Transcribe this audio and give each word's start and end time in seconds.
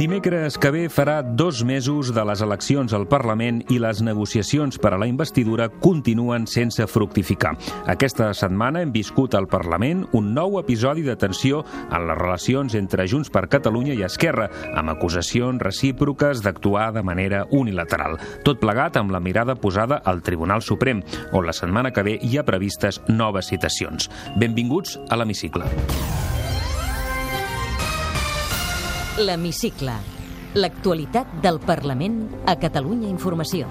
Dimecres 0.00 0.56
que 0.56 0.70
ve 0.72 0.86
farà 0.88 1.18
dos 1.20 1.58
mesos 1.60 2.08
de 2.16 2.22
les 2.24 2.40
eleccions 2.40 2.94
al 2.96 3.02
Parlament 3.04 3.58
i 3.68 3.76
les 3.84 3.98
negociacions 4.00 4.78
per 4.80 4.94
a 4.96 5.00
la 5.02 5.04
investidura 5.10 5.66
continuen 5.68 6.46
sense 6.48 6.86
fructificar. 6.88 7.50
Aquesta 7.84 8.30
setmana 8.32 8.80
hem 8.80 8.94
viscut 8.94 9.36
al 9.36 9.44
Parlament 9.52 10.06
un 10.16 10.32
nou 10.32 10.56
episodi 10.56 11.04
de 11.04 11.18
tensió 11.20 11.60
en 11.82 12.08
les 12.08 12.16
relacions 12.16 12.78
entre 12.80 13.04
Junts 13.12 13.28
per 13.28 13.44
Catalunya 13.52 13.92
i 13.92 14.06
Esquerra, 14.08 14.48
amb 14.72 14.96
acusacions 14.96 15.60
recíproques 15.60 16.40
d'actuar 16.40 16.94
de 16.96 17.04
manera 17.04 17.44
unilateral. 17.52 18.16
Tot 18.40 18.64
plegat 18.64 18.96
amb 18.96 19.12
la 19.12 19.20
mirada 19.20 19.60
posada 19.60 20.00
al 20.00 20.24
Tribunal 20.24 20.64
Suprem, 20.64 21.04
on 21.36 21.44
la 21.44 21.52
setmana 21.52 21.92
que 21.92 22.08
ve 22.08 22.16
hi 22.16 22.38
ha 22.38 22.48
previstes 22.48 23.02
noves 23.12 23.52
citacions. 23.52 24.08
Benvinguts 24.40 24.96
a 25.10 25.20
l'Hemicicle. 25.20 25.68
L'Hemicicle. 29.20 29.92
L'actualitat 30.56 31.34
del 31.44 31.58
Parlament 31.60 32.22
a 32.48 32.54
Catalunya 32.56 33.10
Informació. 33.10 33.66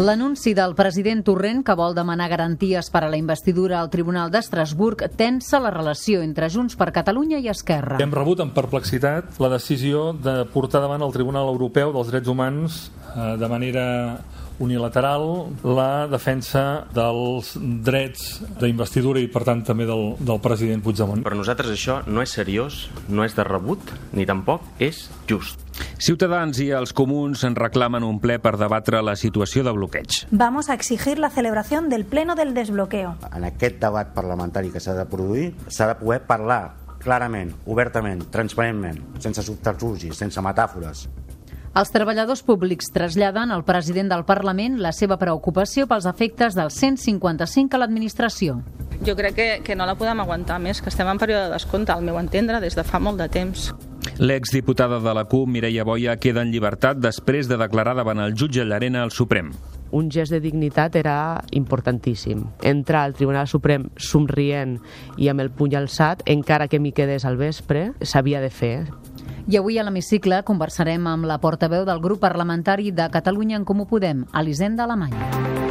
L'anunci 0.00 0.54
del 0.56 0.72
president 0.74 1.20
Torrent 1.26 1.60
que 1.62 1.76
vol 1.76 1.92
demanar 1.94 2.30
garanties 2.32 2.88
per 2.90 3.02
a 3.04 3.10
la 3.12 3.18
investidura 3.20 3.82
al 3.82 3.92
Tribunal 3.92 4.32
d'Estrasburg 4.32 5.04
tensa 5.14 5.60
la 5.60 5.74
relació 5.74 6.22
entre 6.24 6.48
Junts 6.48 6.74
per 6.80 6.88
Catalunya 6.96 7.38
i 7.38 7.50
Esquerra. 7.52 8.00
Hem 8.00 8.16
rebut 8.16 8.40
amb 8.40 8.56
perplexitat 8.56 9.36
la 9.44 9.52
decisió 9.52 10.14
de 10.16 10.40
portar 10.56 10.80
davant 10.82 11.04
el 11.04 11.12
Tribunal 11.12 11.52
Europeu 11.52 11.92
dels 11.92 12.08
Drets 12.14 12.32
Humans 12.32 12.80
eh, 12.88 13.36
de 13.38 13.52
manera 13.52 13.84
unilateral 14.62 15.24
la 15.64 16.06
defensa 16.10 16.84
dels 16.94 17.54
drets 17.58 18.42
d'investidura 18.60 19.22
i 19.22 19.28
per 19.32 19.44
tant 19.46 19.64
també 19.66 19.86
del, 19.88 20.14
del 20.20 20.40
president 20.44 20.84
Puigdemont. 20.84 21.24
Per 21.24 21.34
nosaltres 21.34 21.72
això 21.74 22.00
no 22.06 22.22
és 22.22 22.34
seriós, 22.36 22.88
no 23.08 23.26
és 23.26 23.34
de 23.36 23.46
rebut, 23.46 23.94
ni 24.12 24.26
tampoc 24.28 24.62
és 24.82 25.08
just. 25.30 25.60
Ciutadans 25.98 26.60
i 26.62 26.68
els 26.76 26.92
comuns 26.94 27.42
en 27.48 27.56
reclamen 27.58 28.06
un 28.06 28.20
ple 28.22 28.38
per 28.42 28.54
debatre 28.60 29.02
la 29.02 29.16
situació 29.18 29.64
de 29.66 29.72
bloqueig. 29.74 30.24
Vamos 30.30 30.70
a 30.70 30.74
exigir 30.78 31.18
la 31.18 31.30
celebración 31.30 31.88
del 31.88 32.04
pleno 32.04 32.34
del 32.34 32.54
desbloqueo. 32.54 33.16
En 33.34 33.44
aquest 33.50 33.80
debat 33.82 34.14
parlamentari 34.14 34.70
que 34.70 34.82
s'ha 34.82 34.94
de 34.94 35.06
produir 35.10 35.52
s'ha 35.68 35.90
de 35.90 35.98
poder 35.98 36.22
parlar 36.28 36.84
clarament, 37.04 37.52
obertament, 37.68 38.24
transparentment, 38.32 39.02
sense 39.20 39.44
subterfugis, 39.44 40.16
sense 40.16 40.40
metàfores. 40.40 41.04
Els 41.74 41.90
treballadors 41.90 42.44
públics 42.46 42.92
traslladen 42.94 43.50
al 43.50 43.64
president 43.66 44.12
del 44.12 44.22
Parlament 44.22 44.76
la 44.78 44.92
seva 44.94 45.16
preocupació 45.18 45.88
pels 45.90 46.04
efectes 46.06 46.54
del 46.54 46.68
155 46.70 47.74
a 47.74 47.80
l'administració. 47.82 48.60
Jo 49.02 49.16
crec 49.18 49.34
que, 49.34 49.46
que 49.66 49.74
no 49.74 49.82
la 49.82 49.96
podem 49.98 50.22
aguantar 50.22 50.60
més, 50.62 50.78
que 50.78 50.92
estem 50.92 51.08
en 51.10 51.18
període 51.18 51.48
de 51.48 51.56
descompte, 51.56 51.90
al 51.90 52.04
meu 52.06 52.20
entendre, 52.20 52.60
des 52.62 52.78
de 52.78 52.84
fa 52.86 53.00
molt 53.02 53.18
de 53.18 53.26
temps. 53.26 53.72
L'exdiputada 54.22 55.00
de 55.02 55.14
la 55.18 55.24
CUP, 55.26 55.48
Mireia 55.50 55.82
Boia, 55.82 56.14
queda 56.22 56.44
en 56.46 56.52
llibertat 56.54 57.00
després 57.02 57.50
de 57.50 57.58
declarar 57.58 57.96
davant 57.98 58.22
el 58.22 58.36
jutge 58.38 58.62
Llarena 58.62 59.02
al 59.02 59.10
Suprem. 59.10 59.50
Un 59.90 60.12
gest 60.14 60.30
de 60.30 60.38
dignitat 60.44 60.94
era 60.94 61.42
importantíssim. 61.50 62.44
Entrar 62.62 63.02
al 63.02 63.16
Tribunal 63.18 63.50
Suprem 63.50 63.88
somrient 63.98 64.76
i 65.18 65.26
amb 65.32 65.42
el 65.42 65.50
puny 65.50 65.74
alçat, 65.74 66.22
encara 66.30 66.70
que 66.70 66.78
m'hi 66.78 66.94
quedés 66.94 67.26
al 67.26 67.40
vespre, 67.40 67.88
s'havia 67.98 68.42
de 68.44 68.54
fer. 68.54 68.76
I 69.46 69.58
avui 69.58 69.76
a 69.78 69.82
l'hemicicle 69.84 70.38
conversarem 70.48 71.04
amb 71.10 71.28
la 71.28 71.36
portaveu 71.42 71.84
del 71.84 72.00
grup 72.00 72.22
parlamentari 72.22 72.94
de 72.96 73.10
Catalunya 73.12 73.60
en 73.60 73.68
Comú 73.68 73.84
Podem, 73.84 74.24
Elisenda 74.40 74.88
Alemany. 74.88 75.63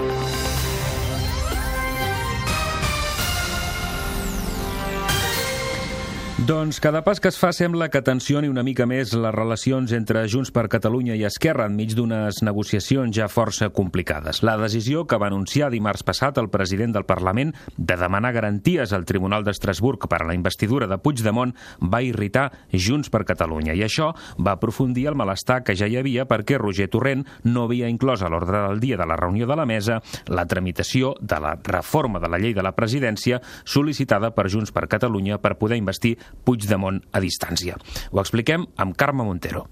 Doncs 6.44 6.82
cada 6.84 7.06
pas 7.06 7.22
que 7.24 7.30
es 7.32 7.38
fa 7.40 7.54
sembla 7.56 7.86
que 7.88 8.02
tensioni 8.04 8.50
una 8.52 8.66
mica 8.68 8.84
més 8.84 9.14
les 9.16 9.32
relacions 9.32 9.94
entre 9.96 10.26
Junts 10.28 10.50
per 10.52 10.66
Catalunya 10.68 11.16
i 11.16 11.22
Esquerra 11.24 11.70
enmig 11.70 11.94
d'unes 11.96 12.42
negociacions 12.44 13.16
ja 13.16 13.30
força 13.32 13.70
complicades. 13.72 14.42
La 14.44 14.58
decisió 14.60 15.06
que 15.08 15.16
va 15.22 15.30
anunciar 15.32 15.70
dimarts 15.72 16.04
passat 16.04 16.42
el 16.42 16.50
president 16.52 16.92
del 16.98 17.06
Parlament 17.08 17.54
de 17.78 17.96
demanar 17.96 18.34
garanties 18.36 18.92
al 18.92 19.06
Tribunal 19.08 19.46
d'Estrasburg 19.48 20.10
per 20.12 20.20
a 20.20 20.28
la 20.28 20.36
investidura 20.36 20.90
de 20.92 20.98
Puigdemont 21.00 21.54
va 21.80 22.02
irritar 22.04 22.50
Junts 22.74 23.08
per 23.14 23.24
Catalunya 23.24 23.78
i 23.80 23.86
això 23.88 24.10
va 24.36 24.58
aprofundir 24.58 25.08
el 25.14 25.16
malestar 25.16 25.62
que 25.64 25.78
ja 25.80 25.88
hi 25.88 25.96
havia 26.02 26.28
perquè 26.28 26.60
Roger 26.60 26.90
Torrent 26.92 27.24
no 27.48 27.70
havia 27.70 27.88
inclòs 27.88 28.20
a 28.20 28.34
l'ordre 28.34 28.66
del 28.68 28.84
dia 28.84 29.00
de 29.00 29.08
la 29.08 29.16
reunió 29.22 29.48
de 29.48 29.60
la 29.62 29.70
mesa 29.70 30.02
la 30.28 30.44
tramitació 30.44 31.16
de 31.22 31.40
la 31.40 31.56
reforma 31.72 32.20
de 32.20 32.28
la 32.28 32.44
llei 32.44 32.52
de 32.52 32.68
la 32.68 32.76
presidència 32.76 33.40
sol·licitada 33.64 34.36
per 34.36 34.50
Junts 34.52 34.76
per 34.76 34.90
Catalunya 34.92 35.40
per 35.40 35.56
poder 35.56 35.80
investir 35.80 36.18
Puigdemont 36.44 37.00
a 37.12 37.22
distància. 37.24 37.78
Ho 38.12 38.20
expliquem 38.24 38.68
amb 38.78 38.98
Carme 38.98 39.24
Montero. 39.24 39.68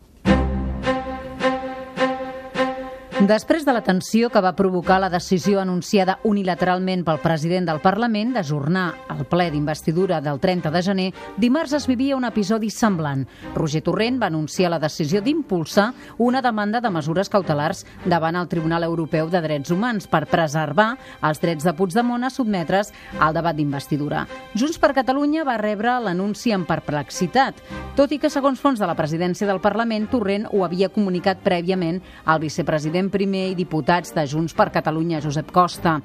Després 3.22 3.68
de 3.68 3.74
la 3.76 3.84
tensió 3.86 4.32
que 4.34 4.42
va 4.42 4.56
provocar 4.58 4.96
la 4.98 5.10
decisió 5.14 5.60
anunciada 5.62 6.16
unilateralment 6.26 7.04
pel 7.06 7.20
president 7.22 7.68
del 7.70 7.78
Parlament 7.84 8.32
d'ajornar 8.34 8.86
el 9.14 9.28
ple 9.30 9.46
d'investidura 9.54 10.18
del 10.26 10.40
30 10.42 10.72
de 10.74 10.82
gener, 10.82 11.06
dimarts 11.38 11.76
es 11.78 11.86
vivia 11.86 12.18
un 12.18 12.26
episodi 12.26 12.72
semblant. 12.74 13.28
Roger 13.54 13.84
Torrent 13.86 14.18
va 14.18 14.32
anunciar 14.32 14.72
la 14.74 14.80
decisió 14.82 15.22
d'impulsar 15.22 15.92
una 16.18 16.42
demanda 16.42 16.82
de 16.82 16.90
mesures 16.90 17.30
cautelars 17.30 17.84
davant 18.10 18.40
el 18.42 18.48
Tribunal 18.50 18.88
Europeu 18.90 19.30
de 19.30 19.44
Drets 19.46 19.70
Humans 19.70 20.10
per 20.10 20.24
preservar 20.26 20.96
els 21.22 21.44
drets 21.46 21.70
de 21.70 21.76
Puigdemont 21.78 22.26
a 22.26 22.34
sotmetre's 22.34 22.90
al 23.20 23.38
debat 23.38 23.54
d'investidura. 23.54 24.26
Junts 24.58 24.82
per 24.82 24.96
Catalunya 24.98 25.46
va 25.46 25.60
rebre 25.62 26.00
l'anunci 26.02 26.56
amb 26.58 26.66
perplexitat, 26.66 27.62
tot 27.94 28.10
i 28.10 28.18
que, 28.18 28.34
segons 28.34 28.58
fons 28.58 28.82
de 28.82 28.90
la 28.90 28.98
presidència 28.98 29.46
del 29.46 29.62
Parlament, 29.62 30.10
Torrent 30.10 30.50
ho 30.50 30.66
havia 30.66 30.90
comunicat 30.90 31.46
prèviament 31.46 32.02
al 32.26 32.42
vicepresident 32.42 33.11
primer 33.12 33.50
i 33.52 33.56
diputats 33.60 34.16
de 34.16 34.24
Junts 34.28 34.56
per 34.58 34.70
Catalunya, 34.74 35.22
Josep 35.24 35.52
Costa. 35.54 35.98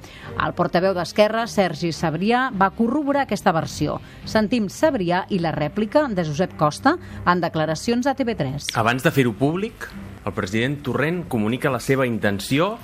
El 0.43 0.55
portaveu 0.59 0.94
d'Esquerra, 0.97 1.47
Sergi 1.50 1.93
Sabrià, 1.94 2.49
va 2.50 2.72
corroborar 2.75 3.25
aquesta 3.25 3.55
versió. 3.56 4.00
Sentim 4.27 4.69
Sabrià 4.72 5.25
i 5.31 5.41
la 5.43 5.55
rèplica 5.55 6.06
de 6.11 6.27
Josep 6.27 6.56
Costa 6.59 6.97
en 7.25 7.41
declaracions 7.44 8.06
a 8.06 8.17
TV3. 8.19 8.72
Abans 8.77 9.06
de 9.06 9.15
fer-ho 9.15 9.33
públic, 9.39 9.89
el 10.27 10.34
president 10.34 10.81
Torrent 10.83 11.25
comunica 11.31 11.71
la 11.71 11.81
seva 11.81 12.06
intenció 12.06 12.75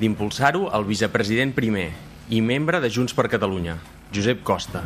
d'impulsar-ho 0.00 0.70
al 0.72 0.84
vicepresident 0.88 1.54
primer 1.56 1.90
i 2.32 2.40
membre 2.42 2.80
de 2.82 2.90
Junts 2.90 3.14
per 3.14 3.28
Catalunya, 3.30 3.76
Josep 4.14 4.42
Costa, 4.46 4.82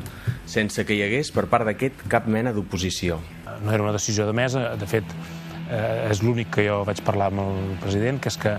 sense 0.49 0.85
que 0.85 0.97
hi 0.97 1.05
hagués 1.07 1.31
per 1.35 1.47
part 1.51 1.69
d'aquest 1.69 2.05
cap 2.11 2.27
mena 2.29 2.53
d'oposició. 2.53 3.21
No 3.65 3.73
era 3.73 3.85
una 3.85 3.95
decisió 3.97 4.27
de 4.27 4.35
mesa, 4.37 4.75
de 4.77 4.89
fet, 4.89 5.07
eh, 5.71 6.11
és 6.11 6.23
l'únic 6.23 6.51
que 6.57 6.67
jo 6.67 6.83
vaig 6.85 7.03
parlar 7.07 7.31
amb 7.31 7.45
el 7.45 7.77
president, 7.83 8.21
que 8.21 8.29
és 8.33 8.39
que 8.41 8.57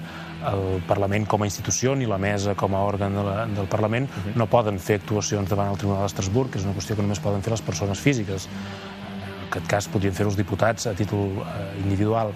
el 0.51 0.81
Parlament 0.87 1.27
com 1.29 1.43
a 1.43 1.49
institució 1.49 1.93
ni 1.95 2.07
la 2.09 2.17
mesa 2.17 2.55
com 2.57 2.73
a 2.73 2.81
òrgan 2.87 3.17
de 3.17 3.25
la, 3.27 3.35
del 3.45 3.67
Parlament 3.69 4.09
uh 4.09 4.13
-huh. 4.13 4.35
no 4.35 4.47
poden 4.47 4.79
fer 4.79 4.95
actuacions 4.95 5.49
davant 5.49 5.69
el 5.71 5.77
Tribunal 5.77 6.03
d'Estrasburg, 6.03 6.49
que 6.49 6.57
és 6.59 6.65
una 6.65 6.73
qüestió 6.73 6.95
que 6.95 7.01
només 7.01 7.19
poden 7.19 7.41
fer 7.41 7.51
les 7.51 7.61
persones 7.61 7.99
físiques. 7.99 8.47
En 8.47 9.47
aquest 9.47 9.67
cas 9.67 9.87
podrien 9.87 10.13
fer 10.13 10.25
els 10.25 10.35
diputats 10.35 10.87
a 10.87 10.93
títol 10.93 11.29
eh, 11.37 11.81
individual 11.83 12.31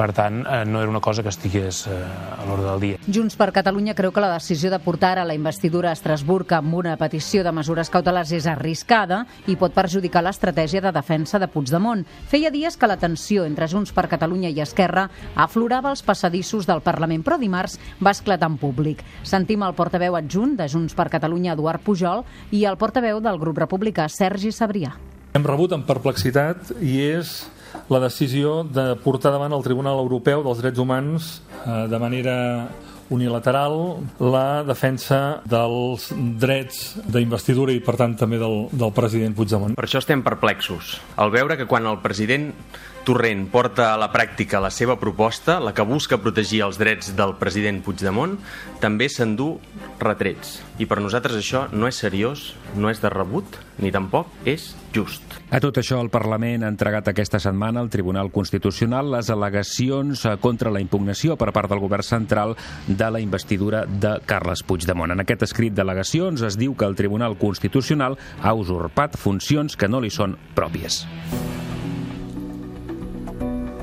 per 0.00 0.14
tant, 0.16 0.40
eh, 0.48 0.64
no 0.64 0.80
era 0.80 0.88
una 0.88 1.02
cosa 1.04 1.22
que 1.22 1.28
estigués 1.28 1.82
eh, 1.86 1.92
a 1.92 2.46
l'ordre 2.48 2.70
del 2.70 2.80
dia. 2.80 3.00
Junts 3.04 3.36
per 3.36 3.50
Catalunya 3.52 3.92
creu 3.98 4.14
que 4.16 4.22
la 4.24 4.32
decisió 4.32 4.70
de 4.72 4.78
portar 4.80 5.18
a 5.20 5.26
la 5.28 5.36
investidura 5.36 5.90
a 5.90 5.96
Estrasburg 5.98 6.54
amb 6.56 6.78
una 6.78 6.94
petició 6.96 7.44
de 7.44 7.52
mesures 7.52 7.92
cautelars 7.92 8.32
és 8.32 8.48
arriscada 8.48 9.26
i 9.50 9.58
pot 9.60 9.76
perjudicar 9.76 10.22
l'estratègia 10.24 10.80
de 10.80 10.94
defensa 10.96 11.38
de 11.38 11.50
Puigdemont. 11.52 12.06
Feia 12.32 12.52
dies 12.54 12.80
que 12.80 12.88
la 12.88 12.96
tensió 12.96 13.44
entre 13.44 13.68
Junts 13.68 13.92
per 13.92 14.08
Catalunya 14.08 14.48
i 14.48 14.64
Esquerra 14.64 15.10
aflorava 15.34 15.92
als 15.92 16.02
passadissos 16.06 16.64
del 16.70 16.80
Parlament, 16.80 17.26
però 17.26 17.36
dimarts 17.36 17.76
va 18.00 18.16
esclatar 18.16 18.48
en 18.48 18.56
públic. 18.56 19.04
Sentim 19.22 19.68
el 19.68 19.76
portaveu 19.76 20.16
adjunt 20.16 20.56
de 20.56 20.68
Junts 20.70 20.96
per 20.96 21.10
Catalunya, 21.12 21.52
Eduard 21.52 21.84
Pujol, 21.84 22.24
i 22.56 22.64
el 22.64 22.80
portaveu 22.80 23.20
del 23.20 23.38
grup 23.42 23.60
republicà, 23.60 24.08
Sergi 24.08 24.48
Sabrià. 24.48 24.96
Hem 25.36 25.44
rebut 25.46 25.76
amb 25.76 25.84
perplexitat 25.86 26.72
i 26.80 26.96
és 27.04 27.42
la 27.90 28.00
decisió 28.02 28.60
de 28.64 28.94
portar 29.02 29.32
davant 29.34 29.54
el 29.56 29.64
Tribunal 29.66 29.98
Europeu 30.02 30.44
dels 30.46 30.62
Drets 30.62 30.80
Humans 30.80 31.32
eh, 31.66 31.86
de 31.90 31.98
manera 32.02 32.36
unilateral 33.10 33.74
la 34.22 34.62
defensa 34.62 35.40
dels 35.50 36.08
drets 36.14 36.94
d'investidura 37.10 37.74
i 37.74 37.82
per 37.82 37.96
tant 37.98 38.14
també 38.16 38.38
del, 38.38 38.68
del 38.70 38.94
president 38.94 39.34
Puigdemont. 39.36 39.74
Per 39.74 39.86
això 39.86 39.98
estem 39.98 40.22
perplexos, 40.22 40.96
al 41.18 41.34
veure 41.34 41.58
que 41.58 41.66
quan 41.70 41.90
el 41.90 41.98
president 42.04 42.52
Torrent 43.00 43.46
porta 43.48 43.94
a 43.94 43.98
la 43.98 44.10
pràctica 44.12 44.58
la 44.60 44.68
seva 44.68 44.98
proposta, 45.00 45.56
la 45.62 45.72
que 45.72 45.84
busca 45.88 46.18
protegir 46.20 46.60
els 46.66 46.76
drets 46.76 47.14
del 47.16 47.32
president 47.40 47.78
Puigdemont, 47.80 48.34
també 48.82 49.08
s'endú 49.08 49.54
retrets. 50.00 50.58
I 50.76 50.84
per 50.88 50.98
nosaltres 51.00 51.38
això 51.40 51.64
no 51.72 51.88
és 51.88 51.96
seriós, 51.96 52.50
no 52.76 52.90
és 52.92 53.00
de 53.00 53.08
rebut, 53.12 53.56
ni 53.80 53.88
tampoc 53.92 54.28
és 54.44 54.74
just. 54.92 55.24
A 55.50 55.62
tot 55.64 55.80
això, 55.80 56.00
el 56.04 56.10
Parlament 56.12 56.64
ha 56.64 56.70
entregat 56.70 57.08
aquesta 57.08 57.40
setmana 57.40 57.80
al 57.80 57.88
Tribunal 57.90 58.28
Constitucional 58.34 59.08
les 59.14 59.30
al·legacions 59.32 60.26
eh, 60.26 60.36
contra 60.42 60.70
la 60.70 60.82
impugnació 60.84 61.38
per 61.40 61.50
part 61.56 61.72
del 61.72 61.80
govern 61.80 62.04
central 62.04 62.54
de 62.86 63.08
la 63.10 63.22
investidura 63.24 63.86
de 63.88 64.18
Carles 64.28 64.62
Puigdemont. 64.62 65.16
En 65.16 65.24
aquest 65.24 65.48
escrit 65.48 65.72
d'al·legacions 65.72 66.44
es 66.46 66.60
diu 66.60 66.76
que 66.76 66.84
el 66.84 66.98
Tribunal 67.00 67.38
Constitucional 67.40 68.18
ha 68.42 68.54
usurpat 68.54 69.16
funcions 69.16 69.76
que 69.76 69.88
no 69.88 70.04
li 70.04 70.12
són 70.12 70.36
pròpies. 70.54 71.06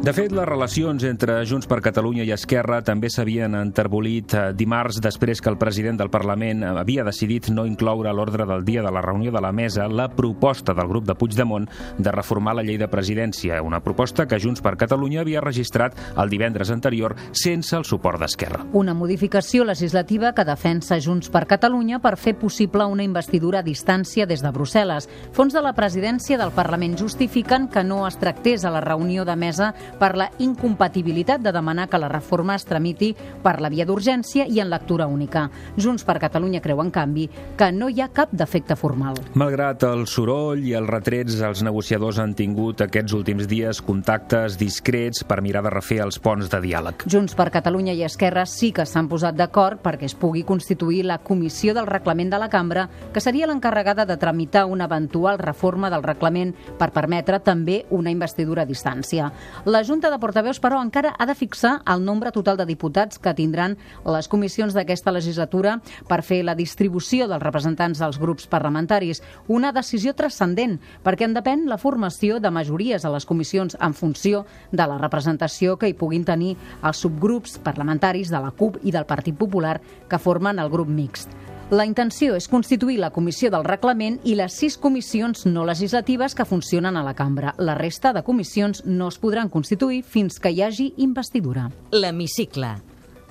De 0.00 0.14
fet, 0.16 0.32
les 0.32 0.46
relacions 0.48 1.02
entre 1.04 1.34
Junts 1.44 1.66
per 1.68 1.82
Catalunya 1.84 2.24
i 2.24 2.30
Esquerra 2.32 2.78
també 2.80 3.10
s'havien 3.12 3.52
enterbolit 3.58 4.32
eh, 4.32 4.44
dimarts 4.56 4.96
després 5.04 5.42
que 5.44 5.50
el 5.52 5.58
president 5.60 5.98
del 6.00 6.08
Parlament 6.08 6.62
havia 6.64 7.04
decidit 7.04 7.50
no 7.52 7.66
incloure 7.68 8.08
a 8.08 8.14
l'ordre 8.16 8.46
del 8.48 8.64
dia 8.64 8.80
de 8.80 8.88
la 8.88 9.02
reunió 9.04 9.28
de 9.34 9.42
la 9.44 9.50
mesa 9.52 9.90
la 9.92 10.06
proposta 10.08 10.72
del 10.72 10.88
grup 10.88 11.04
de 11.04 11.14
Puigdemont 11.20 11.68
de 11.98 12.14
reformar 12.16 12.54
la 12.56 12.64
llei 12.64 12.78
de 12.80 12.88
presidència, 12.88 13.58
una 13.60 13.82
proposta 13.84 14.24
que 14.24 14.38
Junts 14.40 14.64
per 14.64 14.78
Catalunya 14.80 15.20
havia 15.20 15.42
registrat 15.44 16.00
el 16.16 16.32
divendres 16.32 16.72
anterior 16.72 17.14
sense 17.36 17.76
el 17.76 17.84
suport 17.84 18.24
d'Esquerra. 18.24 18.64
Una 18.72 18.96
modificació 18.96 19.68
legislativa 19.68 20.32
que 20.32 20.48
defensa 20.48 20.96
Junts 20.96 21.28
per 21.28 21.44
Catalunya 21.44 22.00
per 22.00 22.14
fer 22.16 22.38
possible 22.40 22.88
una 22.88 23.04
investidura 23.04 23.60
a 23.60 23.68
distància 23.68 24.24
des 24.24 24.40
de 24.40 24.48
Brussel·les. 24.48 25.10
Fons 25.36 25.52
de 25.52 25.60
la 25.60 25.76
presidència 25.76 26.40
del 26.40 26.56
Parlament 26.56 26.96
justifiquen 26.96 27.68
que 27.68 27.84
no 27.84 28.06
es 28.08 28.16
tractés 28.16 28.64
a 28.64 28.72
la 28.72 28.80
reunió 28.80 29.28
de 29.28 29.36
mesa 29.36 29.74
per 29.98 30.14
la 30.16 30.30
incompatibilitat 30.38 31.40
de 31.40 31.52
demanar 31.52 31.88
que 31.88 31.98
la 31.98 32.08
reforma 32.08 32.54
es 32.54 32.64
tramiti 32.64 33.14
per 33.42 33.58
la 33.60 33.70
via 33.72 33.86
d'urgència 33.86 34.46
i 34.46 34.60
en 34.60 34.70
lectura 34.70 35.06
única. 35.06 35.48
Junts 35.76 36.04
per 36.04 36.18
Catalunya 36.20 36.60
creu, 36.60 36.80
en 36.82 36.90
canvi, 36.90 37.28
que 37.56 37.70
no 37.72 37.88
hi 37.88 38.00
ha 38.00 38.10
cap 38.14 38.32
defecte 38.32 38.76
formal. 38.76 39.18
Malgrat 39.34 39.84
el 39.88 40.06
soroll 40.10 40.64
i 40.66 40.74
els 40.78 40.90
retrets, 40.90 41.40
els 41.40 41.64
negociadors 41.66 42.20
han 42.22 42.34
tingut 42.38 42.84
aquests 42.84 43.14
últims 43.16 43.48
dies 43.50 43.80
contactes 43.84 44.58
discrets 44.60 45.24
per 45.24 45.40
mirar 45.42 45.64
de 45.66 45.72
refer 45.72 46.00
els 46.04 46.20
ponts 46.22 46.50
de 46.50 46.60
diàleg. 46.62 47.06
Junts 47.10 47.36
per 47.38 47.50
Catalunya 47.54 47.94
i 47.96 48.04
Esquerra 48.06 48.46
sí 48.46 48.72
que 48.76 48.86
s'han 48.86 49.08
posat 49.10 49.36
d'acord 49.38 49.80
perquè 49.82 50.08
es 50.08 50.16
pugui 50.18 50.44
constituir 50.46 51.04
la 51.08 51.18
comissió 51.24 51.74
del 51.74 51.88
reglament 51.88 52.30
de 52.32 52.40
la 52.40 52.50
cambra, 52.52 52.88
que 53.12 53.20
seria 53.20 53.48
l'encarregada 53.48 54.06
de 54.06 54.16
tramitar 54.20 54.66
una 54.66 54.86
eventual 54.90 55.38
reforma 55.38 55.90
del 55.90 56.04
reglament 56.04 56.54
per 56.78 56.90
permetre 56.94 57.40
també 57.40 57.84
una 57.90 58.10
investidura 58.10 58.62
a 58.62 58.68
distància. 58.68 59.30
La 59.64 59.79
Junta 59.84 60.10
de 60.10 60.18
Portaveus, 60.18 60.60
però, 60.60 60.80
encara 60.82 61.14
ha 61.18 61.26
de 61.26 61.34
fixar 61.34 61.80
el 61.88 62.04
nombre 62.04 62.32
total 62.32 62.56
de 62.58 62.66
diputats 62.68 63.18
que 63.22 63.34
tindran 63.34 63.76
les 64.04 64.28
comissions 64.28 64.74
d'aquesta 64.76 65.12
legislatura 65.14 65.76
per 66.08 66.20
fer 66.26 66.40
la 66.44 66.56
distribució 66.58 67.28
dels 67.30 67.42
representants 67.42 68.00
dels 68.02 68.18
grups 68.20 68.48
parlamentaris. 68.50 69.22
Una 69.48 69.72
decisió 69.72 70.14
transcendent, 70.14 70.78
perquè 71.04 71.28
en 71.28 71.36
depèn 71.36 71.66
la 71.70 71.78
formació 71.78 72.40
de 72.40 72.50
majories 72.50 73.04
a 73.04 73.14
les 73.14 73.26
comissions 73.26 73.78
en 73.80 73.94
funció 73.94 74.44
de 74.72 74.86
la 74.86 74.98
representació 74.98 75.78
que 75.78 75.90
hi 75.90 75.98
puguin 75.98 76.24
tenir 76.24 76.56
els 76.82 77.04
subgrups 77.04 77.58
parlamentaris 77.64 78.30
de 78.30 78.40
la 78.40 78.50
CUP 78.50 78.82
i 78.84 78.92
del 78.94 79.08
Partit 79.08 79.38
Popular 79.38 79.80
que 80.08 80.18
formen 80.18 80.58
el 80.58 80.70
grup 80.70 80.88
mixt. 80.88 81.49
La 81.70 81.84
intenció 81.86 82.34
és 82.34 82.48
constituir 82.50 82.96
la 82.98 83.12
comissió 83.14 83.46
del 83.54 83.62
reglament 83.62 84.16
i 84.26 84.32
les 84.34 84.56
sis 84.58 84.74
comissions 84.74 85.44
no 85.46 85.62
legislatives 85.68 86.34
que 86.34 86.46
funcionen 86.48 86.98
a 86.98 87.04
la 87.06 87.14
cambra. 87.14 87.52
La 87.62 87.76
resta 87.78 88.10
de 88.12 88.24
comissions 88.26 88.82
no 88.86 89.06
es 89.06 89.20
podran 89.22 89.48
constituir 89.48 90.02
fins 90.02 90.40
que 90.42 90.50
hi 90.50 90.64
hagi 90.66 90.88
investidura. 91.06 91.68
L'Hemicicle. 91.94 92.74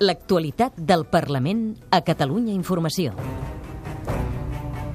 L'actualitat 0.00 0.80
del 0.80 1.04
Parlament 1.04 1.66
a 1.92 2.00
Catalunya 2.00 2.56
Informació. 2.56 3.12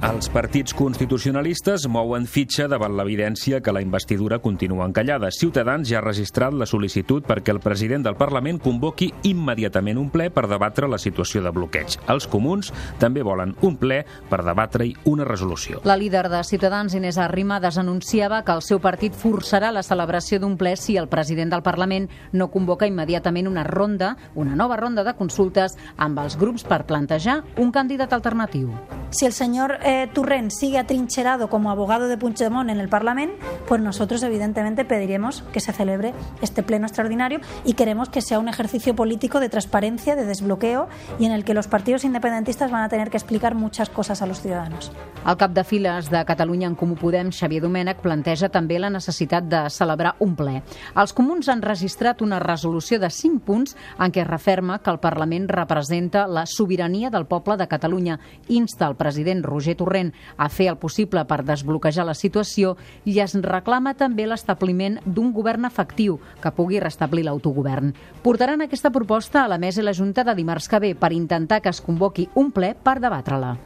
Els 0.04 0.28
partits 0.28 0.74
constitucionalistes 0.76 1.86
mouen 1.88 2.26
fitxa 2.28 2.66
davant 2.68 2.92
l'evidència 2.98 3.62
que 3.64 3.72
la 3.72 3.80
investidura 3.80 4.36
continua 4.44 4.84
encallada. 4.84 5.30
Ciutadans 5.32 5.88
ja 5.88 6.02
ha 6.02 6.04
registrat 6.04 6.52
la 6.52 6.66
sol·licitud 6.68 7.24
perquè 7.24 7.54
el 7.54 7.62
president 7.64 8.04
del 8.04 8.18
Parlament 8.20 8.58
convoqui 8.60 9.08
immediatament 9.24 9.96
un 9.96 10.10
ple 10.12 10.26
per 10.28 10.44
debatre 10.50 10.90
la 10.92 10.98
situació 11.00 11.40
de 11.40 11.52
bloqueig. 11.54 11.96
Els 12.12 12.28
comuns 12.28 12.74
també 13.00 13.22
volen 13.24 13.54
un 13.64 13.78
ple 13.80 14.02
per 14.28 14.42
debatre-hi 14.44 14.92
una 15.08 15.24
resolució. 15.24 15.80
La 15.88 15.96
líder 15.96 16.26
de 16.28 16.42
Ciutadans, 16.44 16.92
Inés 16.92 17.16
Arrimadas, 17.16 17.78
anunciava 17.80 18.42
que 18.44 18.52
el 18.52 18.60
seu 18.60 18.82
partit 18.84 19.16
forçarà 19.16 19.72
la 19.72 19.84
celebració 19.86 20.42
d'un 20.44 20.58
ple 20.60 20.74
si 20.76 20.98
el 21.00 21.08
president 21.08 21.56
del 21.56 21.64
Parlament 21.64 22.10
no 22.36 22.50
convoca 22.52 22.86
immediatament 22.86 23.48
una 23.48 23.64
ronda, 23.64 24.12
una 24.34 24.54
nova 24.60 24.76
ronda 24.76 25.08
de 25.08 25.16
consultes 25.16 25.78
amb 25.96 26.20
els 26.20 26.36
grups 26.36 26.68
per 26.68 26.84
plantejar 26.84 27.40
un 27.56 27.72
candidat 27.72 28.12
alternatiu. 28.12 28.76
Si 29.08 29.24
el 29.24 29.32
señor 29.32 29.78
eh, 29.86 30.08
Turren 30.12 30.50
sigue 30.50 30.78
atrincherado 30.78 31.48
como 31.48 31.70
abogado 31.70 32.08
de 32.08 32.18
Puigdemont 32.18 32.68
en 32.70 32.80
el 32.80 32.88
Parlamento, 32.88 33.36
pues 33.68 33.80
nosotros 33.80 34.20
evidentemente 34.24 34.84
pediremos 34.84 35.42
que 35.52 35.60
se 35.60 35.72
celebre 35.72 36.12
este 36.42 36.64
pleno 36.64 36.86
extraordinario 36.86 37.38
y 37.64 37.74
queremos 37.74 38.08
que 38.08 38.20
sea 38.20 38.40
un 38.40 38.48
ejercicio 38.48 38.96
político 38.96 39.38
de 39.38 39.48
transparencia, 39.48 40.16
de 40.16 40.26
desbloqueo 40.26 40.88
y 41.20 41.26
en 41.26 41.30
el 41.30 41.44
que 41.44 41.54
los 41.54 41.68
partidos 41.68 42.02
independentistas 42.04 42.72
van 42.72 42.82
a 42.82 42.88
tener 42.88 43.10
que 43.10 43.16
explicar 43.16 43.54
muchas 43.54 43.88
cosas 43.88 44.22
a 44.22 44.26
los 44.26 44.40
ciudadanos. 44.40 44.90
El 45.24 45.36
cap 45.36 45.52
de 45.52 45.62
files 45.62 46.10
de 46.10 46.24
Catalunya 46.24 46.66
en 46.66 46.74
Comú 46.74 46.96
Podem, 46.96 47.30
Xavier 47.30 47.62
Domènech, 47.62 48.02
planteja 48.02 48.50
també 48.50 48.80
la 48.82 48.90
necessitat 48.90 49.46
de 49.46 49.62
celebrar 49.70 50.16
un 50.18 50.34
ple. 50.34 50.60
Els 50.98 51.14
comuns 51.14 51.46
han 51.48 51.62
registrat 51.62 52.22
una 52.26 52.40
resolució 52.42 52.98
de 52.98 53.10
5 53.10 53.42
punts 53.46 53.76
en 53.98 54.10
què 54.10 54.26
referma 54.26 54.80
que 54.82 54.90
el 54.90 54.98
Parlament 54.98 55.46
representa 55.50 56.26
la 56.26 56.46
sobirania 56.46 57.10
del 57.10 57.26
poble 57.26 57.56
de 57.56 57.68
Catalunya, 57.70 58.18
insta 58.48 58.86
el 58.86 58.98
president 58.98 59.44
Roger 59.44 59.75
Torrent 59.76 60.12
a 60.36 60.48
fer 60.48 60.70
el 60.72 60.78
possible 60.80 61.22
per 61.28 61.42
desbloquejar 61.46 62.06
la 62.08 62.16
situació 62.16 62.74
i 63.04 63.18
es 63.22 63.36
reclama 63.44 63.94
també 63.94 64.26
l'establiment 64.26 64.98
d'un 65.04 65.32
govern 65.36 65.68
efectiu 65.68 66.18
que 66.42 66.52
pugui 66.56 66.80
restablir 66.82 67.26
l'autogovern. 67.26 67.94
Portaran 68.24 68.64
aquesta 68.64 68.90
proposta 68.90 69.44
a 69.44 69.48
la 69.52 69.60
mesa 69.62 69.82
i 69.82 69.86
la 69.86 69.94
Junta 69.96 70.24
de 70.24 70.34
dimarts 70.34 70.68
que 70.68 70.80
ve 70.82 70.94
per 70.94 71.12
intentar 71.12 71.62
que 71.62 71.70
es 71.70 71.80
convoqui 71.80 72.28
un 72.34 72.50
ple 72.52 72.74
per 72.74 72.98
debatre-la. 73.00 73.56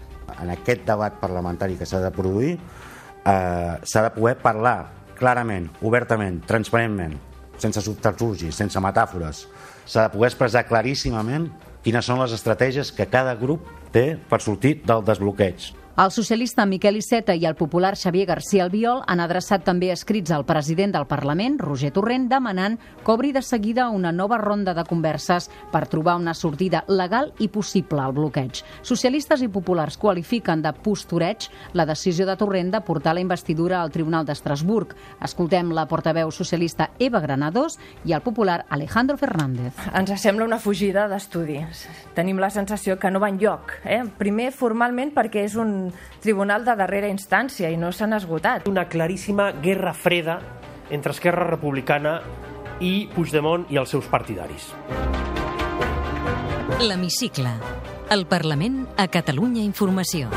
En 0.41 0.51
aquest 0.53 0.87
debat 0.87 1.17
parlamentari 1.21 1.77
que 1.79 1.87
s'ha 1.87 2.01
de 2.03 2.13
produir 2.15 2.55
eh, 2.55 3.75
s'ha 3.83 4.03
de 4.07 4.15
poder 4.15 4.37
parlar 4.43 5.01
clarament, 5.21 5.69
obertament, 5.85 6.41
transparentment, 6.49 7.19
sense 7.61 7.83
subterfugis, 7.85 8.57
sense 8.57 8.81
metàfores. 8.81 9.45
S'ha 9.85 10.07
de 10.07 10.15
poder 10.15 10.31
expressar 10.31 10.65
claríssimament 10.69 11.51
quines 11.85 12.07
són 12.09 12.23
les 12.23 12.33
estratègies 12.37 12.93
que 12.97 13.09
cada 13.11 13.37
grup 13.37 13.69
té 13.93 14.15
per 14.31 14.41
sortir 14.41 14.79
del 14.87 15.05
desbloqueig. 15.05 15.71
El 16.01 16.11
socialista 16.11 16.65
Miquel 16.65 16.97
Iceta 16.97 17.35
i 17.37 17.43
el 17.45 17.59
popular 17.59 17.91
Xavier 17.93 18.25
García 18.25 18.63
Albiol 18.65 19.03
han 19.05 19.21
adreçat 19.21 19.67
també 19.67 19.91
escrits 19.93 20.33
al 20.33 20.47
president 20.49 20.95
del 20.95 21.05
Parlament, 21.05 21.59
Roger 21.61 21.91
Torrent, 21.93 22.25
demanant 22.31 22.79
que 23.05 23.13
obri 23.13 23.35
de 23.37 23.43
seguida 23.45 23.91
una 23.93 24.09
nova 24.09 24.39
ronda 24.41 24.73
de 24.73 24.85
converses 24.89 25.51
per 25.69 25.83
trobar 25.93 26.15
una 26.17 26.33
sortida 26.33 26.87
legal 26.89 27.35
i 27.39 27.51
possible 27.53 28.01
al 28.01 28.15
bloqueig. 28.17 28.63
Socialistes 28.81 29.43
i 29.45 29.51
populars 29.53 29.99
qualifiquen 30.01 30.63
de 30.65 30.73
postureig 30.73 31.51
la 31.77 31.85
decisió 31.85 32.25
de 32.25 32.39
Torrent 32.41 32.73
de 32.73 32.81
portar 32.81 33.13
la 33.19 33.21
investidura 33.21 33.83
al 33.83 33.93
Tribunal 33.93 34.25
d'Estrasburg. 34.25 34.97
Escoltem 35.21 35.75
la 35.77 35.85
portaveu 35.85 36.33
socialista 36.33 36.95
Eva 36.99 37.21
Granados 37.21 37.77
i 38.09 38.17
el 38.17 38.25
popular 38.25 38.65
Alejandro 38.71 39.19
Fernández. 39.21 39.77
Ens 39.93 40.17
sembla 40.17 40.49
una 40.49 40.63
fugida 40.65 41.11
d'estudis. 41.13 41.85
Tenim 42.17 42.41
la 42.41 42.49
sensació 42.49 42.97
que 42.97 43.13
no 43.13 43.21
va 43.21 43.29
enlloc. 43.29 43.77
Eh? 43.85 44.01
Primer, 44.17 44.49
formalment, 44.57 45.13
perquè 45.13 45.45
és 45.45 45.61
un 45.61 45.90
tribunal 46.23 46.65
de 46.65 46.77
darrera 46.77 47.11
instància 47.11 47.71
i 47.71 47.79
no 47.81 47.93
s'han 47.93 48.15
esgotat. 48.19 48.69
Una 48.69 48.89
claríssima 48.89 49.51
guerra 49.53 49.95
freda 49.95 50.41
entre 50.91 51.13
Esquerra 51.13 51.47
Republicana 51.49 52.21
i 52.81 53.09
Puigdemont 53.15 53.67
i 53.71 53.79
els 53.81 53.93
seus 53.93 54.09
partidaris. 54.11 54.73
L'Hemicicle. 56.81 57.53
El 58.11 58.27
Parlament 58.27 58.83
a 58.97 59.07
Catalunya 59.13 59.63
Informació. 59.63 60.33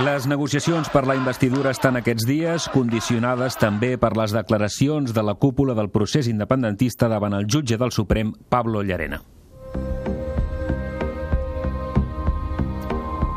Les 0.00 0.24
negociacions 0.24 0.88
per 0.88 1.02
la 1.04 1.12
investidura 1.18 1.74
estan 1.74 1.98
aquests 1.98 2.24
dies 2.24 2.68
condicionades 2.72 3.58
també 3.60 3.98
per 4.00 4.14
les 4.16 4.32
declaracions 4.32 5.12
de 5.12 5.22
la 5.26 5.34
cúpula 5.36 5.74
del 5.76 5.90
procés 5.92 6.30
independentista 6.30 7.08
davant 7.12 7.36
el 7.36 7.44
jutge 7.44 7.76
del 7.76 7.92
Suprem, 7.92 8.30
Pablo 8.48 8.80
Llarena. 8.80 9.18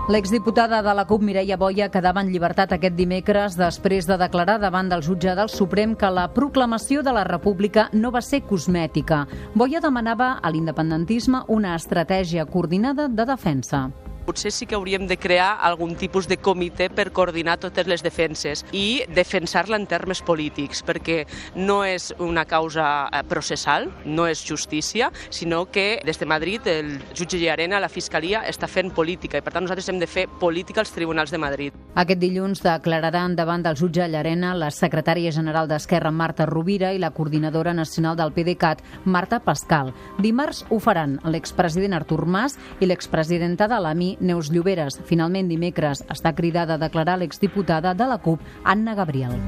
L'exdiputada 0.08 0.79
de 0.86 0.93
la 0.96 1.03
CUP, 1.08 1.22
Mireia 1.24 1.58
Boia, 1.58 1.89
quedava 1.91 2.24
en 2.24 2.32
llibertat 2.32 2.72
aquest 2.77 2.96
dimecres 2.96 3.60
després 3.60 4.08
de 4.08 4.17
declarar 4.22 4.55
davant 4.63 4.88
del 4.88 5.03
jutge 5.03 5.36
del 5.36 5.51
Suprem 5.51 5.98
que 6.00 6.13
la 6.15 6.29
proclamació 6.32 7.03
de 7.03 7.12
la 7.12 7.25
República 7.27 7.89
no 7.91 8.12
va 8.12 8.24
ser 8.24 8.39
cosmètica. 8.48 9.25
Boia 9.55 9.84
demanava 9.84 10.38
a 10.39 10.51
l'independentisme 10.51 11.43
una 11.48 11.75
estratègia 11.75 12.48
coordinada 12.48 13.10
de 13.10 13.27
defensa. 13.27 13.89
Potser 14.24 14.53
sí 14.56 14.65
que 14.65 14.75
hauríem 14.75 15.08
de 15.08 15.18
crear 15.18 15.58
algun 15.62 15.98
tipus 16.00 16.30
de 16.32 16.38
comitè 16.39 16.88
per 16.94 17.12
coordinar 17.12 17.58
totes 17.60 17.88
les 17.92 18.03
defenses 18.03 18.63
i 18.72 19.03
defensar-la 19.12 19.75
en 19.75 19.88
termes 19.88 20.22
polítics, 20.24 20.84
perquè 20.86 21.24
no 21.56 21.82
és 21.84 22.12
una 22.24 22.46
causa 22.48 23.10
eh, 23.10 23.24
processal, 23.27 23.89
no 24.06 24.27
és 24.27 24.44
justícia, 24.48 25.12
sinó 25.30 25.65
que 25.72 26.00
des 26.06 26.20
de 26.20 26.25
Madrid 26.30 26.68
el 26.72 26.94
jutge 27.13 27.42
Llarena, 27.42 27.82
la 27.84 27.92
Fiscalia, 27.92 28.44
està 28.48 28.70
fent 28.72 28.94
política 28.96 29.39
i 29.39 29.44
per 29.44 29.53
tant 29.53 29.68
nosaltres 29.68 29.89
hem 29.92 30.00
de 30.00 30.08
fer 30.08 30.27
política 30.39 30.80
als 30.84 30.94
tribunals 30.96 31.32
de 31.34 31.42
Madrid. 31.42 31.75
Aquest 32.00 32.22
dilluns 32.22 32.63
declararan 32.63 33.36
davant 33.36 33.63
del 33.65 33.77
jutge 33.77 34.08
Llarena 34.08 34.53
la 34.56 34.72
secretària 34.72 35.34
general 35.36 35.68
d'Esquerra 35.68 36.12
Marta 36.12 36.48
Rovira 36.48 36.94
i 36.94 37.01
la 37.01 37.12
coordinadora 37.12 37.74
nacional 37.74 38.15
del 38.18 38.32
PDeCAT 38.34 38.84
Marta 39.06 39.42
Pascal. 39.44 39.92
Dimarts 40.24 40.63
ho 40.70 40.80
faran 40.80 41.20
l'expresident 41.27 41.94
Artur 41.94 42.25
Mas 42.25 42.58
i 42.80 42.88
l'expresidenta 42.88 43.68
de 43.68 43.80
l'AMI 43.84 44.12
Neus 44.20 44.51
Lloberes. 44.51 45.00
Finalment, 45.10 45.50
dimecres 45.50 46.03
està 46.10 46.36
cridada 46.38 46.75
a 46.75 46.82
declarar 46.82 47.20
l'exdiputada 47.22 47.93
de 47.93 48.10
la 48.10 48.20
CUP, 48.22 48.41
Anna 48.63 48.96
Gabriel. 48.96 49.39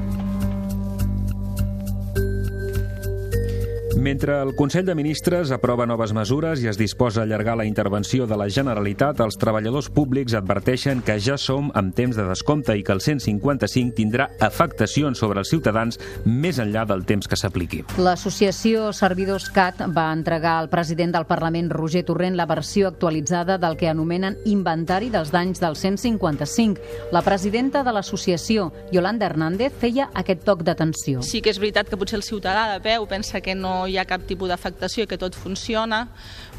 Mentre 3.96 4.42
el 4.42 4.54
Consell 4.54 4.84
de 4.84 4.94
Ministres 4.94 5.48
aprova 5.50 5.86
noves 5.88 6.12
mesures 6.12 6.60
i 6.60 6.68
es 6.68 6.76
disposa 6.76 7.22
a 7.22 7.24
allargar 7.24 7.54
la 7.56 7.64
intervenció 7.64 8.26
de 8.28 8.36
la 8.36 8.44
Generalitat, 8.52 9.22
els 9.24 9.38
treballadors 9.40 9.88
públics 9.88 10.34
adverteixen 10.36 11.00
que 11.00 11.16
ja 11.16 11.38
som 11.40 11.70
en 11.74 11.88
temps 11.96 12.12
de 12.18 12.26
descompte 12.28 12.76
i 12.76 12.84
que 12.84 12.92
el 12.92 13.00
155 13.00 13.96
tindrà 13.96 14.26
afectacions 14.44 15.16
sobre 15.16 15.40
els 15.40 15.48
ciutadans 15.48 15.96
més 16.26 16.60
enllà 16.60 16.84
del 16.84 17.06
temps 17.08 17.24
que 17.24 17.38
s'apliqui. 17.40 17.86
L'associació 17.96 18.90
Servidors 18.92 19.48
CAT 19.48 19.80
va 19.96 20.10
entregar 20.12 20.58
al 20.58 20.68
president 20.68 21.16
del 21.16 21.24
Parlament, 21.24 21.72
Roger 21.72 22.04
Torrent, 22.04 22.36
la 22.36 22.46
versió 22.46 22.92
actualitzada 22.92 23.56
del 23.56 23.78
que 23.80 23.88
anomenen 23.88 24.36
inventari 24.44 25.08
dels 25.08 25.32
danys 25.32 25.64
del 25.64 25.74
155. 25.74 27.08
La 27.16 27.24
presidenta 27.24 27.80
de 27.82 27.96
l'associació, 27.96 28.68
Yolanda 28.92 29.24
Hernández, 29.24 29.72
feia 29.80 30.10
aquest 30.12 30.44
toc 30.44 30.68
d'atenció. 30.68 31.24
Sí 31.24 31.40
que 31.40 31.56
és 31.56 31.64
veritat 31.64 31.88
que 31.88 31.96
potser 31.96 32.20
el 32.20 32.28
ciutadà 32.28 32.68
de 32.74 32.84
peu 32.84 33.08
pensa 33.08 33.40
que 33.40 33.56
no 33.56 33.85
hi 33.86 33.98
ha 33.98 34.04
cap 34.08 34.26
tipus 34.26 34.50
d'afectació 34.50 35.04
i 35.04 35.10
que 35.10 35.18
tot 35.20 35.36
funciona, 35.38 36.06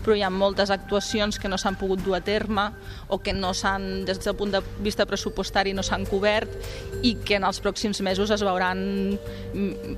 però 0.04 0.16
hi 0.16 0.24
ha 0.24 0.30
moltes 0.32 0.72
actuacions 0.74 1.40
que 1.40 1.50
no 1.52 1.58
s'han 1.60 1.78
pogut 1.80 2.04
dur 2.06 2.16
a 2.18 2.22
terme 2.24 2.70
o 3.08 3.20
que 3.24 3.34
no 3.34 3.54
s'han, 3.54 4.06
des 4.08 4.22
del 4.24 4.36
punt 4.40 4.54
de 4.56 4.62
vista 4.84 5.06
pressupostari, 5.06 5.74
no 5.74 5.84
s'han 5.84 6.06
cobert 6.08 6.54
i 7.04 7.16
que 7.26 7.38
en 7.40 7.48
els 7.48 7.60
pròxims 7.64 8.02
mesos 8.06 8.32
es 8.32 8.44
veuran, 8.46 9.18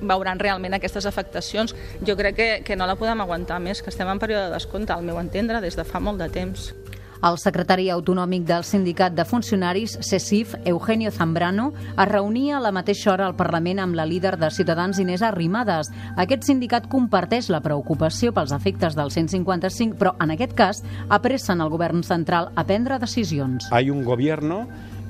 veuran 0.02 0.42
realment 0.42 0.74
aquestes 0.74 1.06
afectacions. 1.06 1.76
Jo 2.06 2.16
crec 2.18 2.36
que, 2.36 2.50
que 2.66 2.76
no 2.76 2.90
la 2.90 2.98
podem 2.98 3.22
aguantar 3.22 3.60
més, 3.62 3.82
que 3.82 3.92
estem 3.94 4.10
en 4.10 4.22
període 4.22 4.48
de 4.48 4.56
descompte, 4.56 4.92
al 4.92 5.06
meu 5.06 5.20
entendre, 5.22 5.62
des 5.62 5.78
de 5.78 5.86
fa 5.86 6.02
molt 6.02 6.18
de 6.22 6.30
temps. 6.32 6.72
El 7.20 7.36
secretari 7.36 7.90
autonòmic 7.92 8.46
del 8.48 8.62
Sindicat 8.64 9.12
de 9.12 9.26
Funcionaris, 9.28 9.98
CECIF, 10.00 10.54
Eugenio 10.64 11.10
Zambrano, 11.12 11.74
es 11.90 12.08
reunia 12.08 12.56
a 12.56 12.60
la 12.64 12.72
mateixa 12.72 13.12
hora 13.12 13.26
al 13.28 13.36
Parlament 13.36 13.82
amb 13.82 13.98
la 13.98 14.06
líder 14.08 14.38
de 14.40 14.48
Ciutadans, 14.50 14.98
Inés 14.98 15.20
Arrimadas. 15.20 15.90
Aquest 16.16 16.48
sindicat 16.48 16.88
comparteix 16.88 17.50
la 17.52 17.60
preocupació 17.60 18.32
pels 18.32 18.54
efectes 18.56 18.96
del 18.96 19.12
155, 19.12 19.98
però 20.00 20.14
en 20.16 20.32
aquest 20.32 20.56
cas 20.56 20.80
apressen 21.10 21.60
el 21.60 21.68
govern 21.68 22.00
central 22.08 22.54
a 22.56 22.64
prendre 22.64 22.98
decisions. 22.98 23.68
Hay 23.70 23.90
un 23.90 24.02
gobierno 24.02 24.64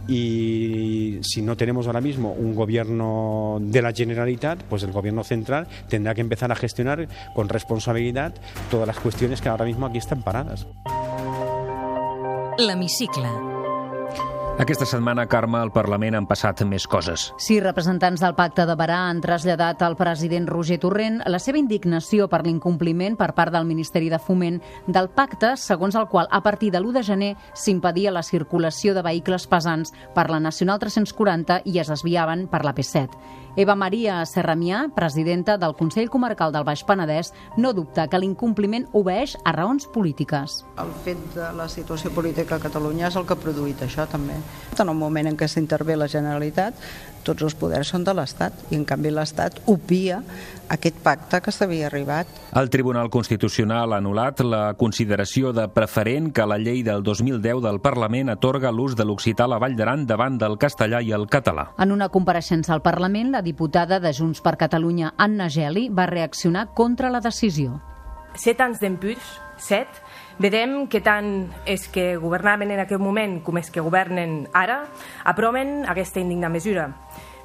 y 0.08 1.20
si 1.22 1.42
no 1.42 1.56
tenemos 1.56 1.86
ahora 1.86 2.00
mismo 2.00 2.32
un 2.32 2.56
gobierno 2.56 3.58
de 3.60 3.82
la 3.82 3.92
Generalitat, 3.92 4.64
pues 4.64 4.82
el 4.82 4.90
gobierno 4.90 5.22
central 5.22 5.68
tendrá 5.88 6.16
que 6.16 6.22
empezar 6.22 6.50
a 6.50 6.56
gestionar 6.56 7.06
con 7.36 7.48
responsabilidad 7.48 8.34
todas 8.68 8.88
las 8.88 8.98
cuestiones 8.98 9.40
que 9.40 9.48
ahora 9.48 9.64
mismo 9.64 9.86
aquí 9.86 9.98
están 9.98 10.22
paradas. 10.22 10.66
L'Hemicicle. 12.60 13.69
Aquesta 14.60 14.84
setmana, 14.84 15.24
Carme, 15.24 15.56
al 15.56 15.70
Parlament 15.72 16.18
han 16.18 16.26
passat 16.28 16.58
més 16.68 16.84
coses. 16.84 17.30
Sí, 17.40 17.54
representants 17.64 18.20
del 18.20 18.34
Pacte 18.36 18.66
de 18.68 18.74
Barà 18.76 18.98
han 19.08 19.22
traslladat 19.24 19.80
al 19.80 19.96
president 19.96 20.44
Roger 20.50 20.76
Torrent 20.82 21.16
la 21.32 21.40
seva 21.40 21.56
indignació 21.56 22.26
per 22.28 22.42
l'incompliment 22.44 23.16
per 23.16 23.30
part 23.32 23.56
del 23.56 23.64
Ministeri 23.64 24.12
de 24.12 24.20
Foment 24.20 24.60
del 24.84 25.08
pacte, 25.16 25.54
segons 25.56 25.96
el 25.96 26.10
qual 26.12 26.28
a 26.28 26.42
partir 26.44 26.68
de 26.74 26.84
l'1 26.84 26.92
de 26.98 27.06
gener 27.08 27.34
s'impedia 27.56 28.12
la 28.12 28.22
circulació 28.22 28.92
de 28.92 29.06
vehicles 29.08 29.48
pesants 29.48 29.94
per 30.12 30.28
la 30.28 30.44
Nacional 30.44 30.76
340 30.84 31.62
i 31.64 31.80
es 31.80 31.88
desviaven 31.88 32.44
per 32.52 32.60
la 32.68 32.76
P7. 32.76 33.08
Eva 33.56 33.74
Maria 33.74 34.20
Serramià, 34.30 34.84
presidenta 34.94 35.56
del 35.58 35.74
Consell 35.74 36.08
Comarcal 36.08 36.52
del 36.54 36.62
Baix 36.68 36.84
Penedès, 36.86 37.32
no 37.56 37.72
dubta 37.74 38.06
que 38.06 38.20
l'incompliment 38.22 38.86
obeeix 38.94 39.34
a 39.42 39.56
raons 39.56 39.88
polítiques. 39.90 40.60
El 40.78 40.92
fet 41.02 41.24
de 41.34 41.48
la 41.58 41.66
situació 41.68 42.12
política 42.14 42.60
a 42.60 42.62
Catalunya 42.62 43.08
és 43.08 43.18
el 43.18 43.26
que 43.26 43.34
ha 43.34 43.42
produït 43.42 43.82
això 43.82 44.06
també. 44.06 44.38
En 44.80 44.88
el 44.88 44.96
moment 44.96 45.26
en 45.28 45.36
què 45.36 45.48
s'intervé 45.50 45.96
la 45.98 46.08
Generalitat, 46.08 46.76
tots 47.26 47.44
els 47.44 47.54
poders 47.58 47.90
són 47.92 48.04
de 48.06 48.14
l'Estat 48.16 48.72
i 48.72 48.78
en 48.78 48.84
canvi 48.88 49.10
l'Estat 49.12 49.58
opia 49.68 50.20
aquest 50.72 51.00
pacte 51.04 51.40
que 51.44 51.52
s'havia 51.52 51.88
arribat. 51.90 52.30
El 52.56 52.70
Tribunal 52.72 53.10
Constitucional 53.12 53.92
ha 53.92 53.98
anul·lat 54.00 54.40
la 54.46 54.62
consideració 54.80 55.52
de 55.52 55.66
preferent 55.74 56.30
que 56.32 56.46
la 56.48 56.56
llei 56.58 56.80
del 56.86 57.04
2010 57.04 57.60
del 57.66 57.80
Parlament 57.84 58.32
atorga 58.32 58.72
l'ús 58.72 58.96
de 58.96 59.04
l'occità 59.04 59.44
a 59.44 59.52
la 59.52 59.60
Vall 59.60 59.76
d'Aran 59.76 60.06
davant 60.08 60.38
del 60.40 60.56
castellà 60.62 61.02
i 61.04 61.12
el 61.12 61.28
català. 61.28 61.70
En 61.78 61.92
una 61.92 62.08
compareixença 62.08 62.72
al 62.72 62.84
Parlament, 62.86 63.34
la 63.36 63.44
diputada 63.44 64.00
de 64.00 64.14
Junts 64.16 64.40
per 64.40 64.56
Catalunya, 64.56 65.12
Anna 65.18 65.50
Geli, 65.50 65.88
va 65.90 66.08
reaccionar 66.08 66.70
contra 66.74 67.10
la 67.10 67.20
decisió. 67.20 67.80
Set 68.38 68.60
anys 68.62 68.80
d'empuix, 68.80 69.20
set, 69.58 70.00
vedem 70.40 70.86
que 70.88 71.02
tant 71.04 71.50
és 71.68 71.84
que 71.92 72.14
governaven 72.16 72.72
en 72.72 72.80
aquest 72.80 73.02
moment 73.02 73.38
com 73.44 73.60
és 73.60 73.68
que 73.70 73.84
governen 73.84 74.46
ara, 74.56 74.86
aproven 75.28 75.84
aquesta 75.84 76.22
indigna 76.22 76.48
mesura. 76.48 76.88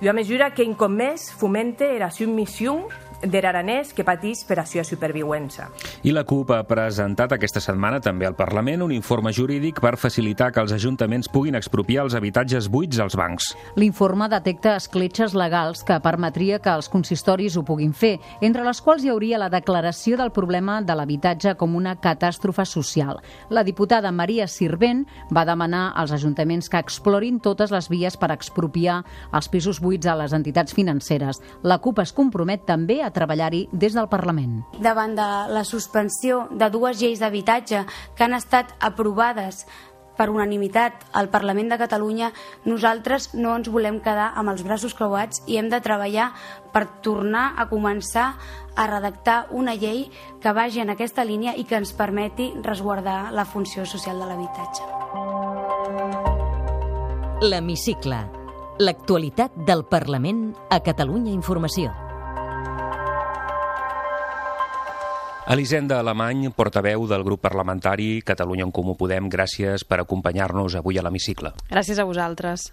Una 0.01 0.13
mesura 0.15 0.49
que, 0.55 0.63
un 0.63 0.75
cop 0.79 0.91
més, 0.91 1.27
fomenta 1.35 1.87
la 1.99 2.09
submissió 2.11 2.85
der 3.21 3.45
aranès 3.45 3.93
que 3.93 4.03
patís 4.03 4.43
per 4.45 4.59
a 4.59 4.65
seva 4.65 4.83
superviuença. 4.83 5.69
I 6.03 6.13
la 6.13 6.25
CUP 6.27 6.51
ha 6.55 6.63
presentat 6.67 7.33
aquesta 7.35 7.61
setmana 7.63 8.01
també 8.03 8.27
al 8.27 8.35
Parlament 8.35 8.83
un 8.85 8.93
informe 8.95 9.33
jurídic 9.33 9.79
per 9.81 9.95
facilitar 9.97 10.51
que 10.51 10.61
els 10.63 10.73
ajuntaments 10.75 11.29
puguin 11.31 11.55
expropiar 11.55 12.05
els 12.05 12.15
habitatges 12.17 12.69
buits 12.71 12.99
als 12.99 13.15
bancs. 13.17 13.51
L'informe 13.79 14.27
detecta 14.31 14.75
escletxes 14.75 15.35
legals 15.37 15.83
que 15.83 15.99
permetria 16.03 16.59
que 16.59 16.73
els 16.73 16.89
consistoris 16.91 17.57
ho 17.57 17.63
puguin 17.65 17.93
fer, 17.93 18.17
entre 18.41 18.65
les 18.65 18.81
quals 18.81 19.03
hi 19.03 19.11
hauria 19.13 19.39
la 19.41 19.49
declaració 19.49 20.17
del 20.19 20.33
problema 20.35 20.81
de 20.81 20.95
l'habitatge 20.95 21.55
com 21.59 21.75
una 21.75 21.95
catàstrofe 22.01 22.65
social. 22.65 23.21
La 23.49 23.63
diputada 23.63 24.11
Maria 24.11 24.47
Sirvent 24.47 25.05
va 25.33 25.45
demanar 25.45 25.91
als 25.95 26.13
ajuntaments 26.15 26.69
que 26.69 26.81
explorin 26.81 27.39
totes 27.39 27.71
les 27.71 27.89
vies 27.89 28.17
per 28.17 28.31
expropiar 28.33 29.01
els 29.33 29.49
pisos 29.49 29.81
buits 29.81 30.07
a 30.07 30.15
les 30.19 30.33
entitats 30.33 30.73
financeres. 30.73 31.41
La 31.63 31.79
CUP 31.79 31.99
es 32.03 32.13
compromet 32.15 32.65
també 32.65 33.01
a 33.03 33.04
treballar-hi 33.11 33.67
des 33.71 33.93
del 33.93 34.09
Parlament. 34.09 34.63
Davant 34.79 35.15
de 35.17 35.27
la 35.51 35.63
suspensió 35.63 36.47
de 36.51 36.69
dues 36.69 37.01
lleis 37.01 37.19
d'habitatge 37.19 37.85
que 38.15 38.23
han 38.23 38.33
estat 38.33 38.73
aprovades 38.79 39.65
per 40.15 40.29
unanimitat 40.31 41.05
al 41.13 41.29
Parlament 41.29 41.69
de 41.69 41.77
Catalunya, 41.77 42.31
nosaltres 42.65 43.33
no 43.35 43.55
ens 43.57 43.69
volem 43.71 43.99
quedar 44.03 44.31
amb 44.39 44.53
els 44.53 44.63
braços 44.63 44.95
creuats 44.95 45.43
i 45.45 45.59
hem 45.59 45.69
de 45.69 45.81
treballar 45.83 46.31
per 46.73 46.85
tornar 47.03 47.51
a 47.59 47.67
començar 47.71 48.33
a 48.75 48.87
redactar 48.87 49.45
una 49.51 49.75
llei 49.75 50.07
que 50.41 50.55
vagi 50.55 50.81
en 50.83 50.93
aquesta 50.93 51.25
línia 51.27 51.55
i 51.55 51.67
que 51.67 51.77
ens 51.79 51.93
permeti 51.93 52.53
resguardar 52.63 53.31
la 53.35 53.45
funció 53.45 53.85
social 53.85 54.19
de 54.19 54.31
l'habitatge. 54.31 54.83
L'Hemicicle. 57.45 58.23
L'actualitat 58.79 59.53
del 59.67 59.85
Parlament 59.87 60.49
a 60.69 60.81
Catalunya 60.83 61.31
Informació. 61.31 62.04
Elisenda 65.45 65.99
Alemany, 66.01 66.47
portaveu 66.57 67.03
del 67.05 67.21
grup 67.21 67.43
parlamentari 67.45 68.23
Catalunya 68.25 68.65
en 68.65 68.71
Comú 68.73 68.95
Podem, 68.97 69.27
gràcies 69.29 69.83
per 69.85 69.99
acompanyar-nos 70.01 70.73
avui 70.79 70.97
a 70.97 71.03
l'hemicicle. 71.05 71.51
Gràcies 71.69 72.01
a 72.01 72.05
vosaltres. 72.09 72.71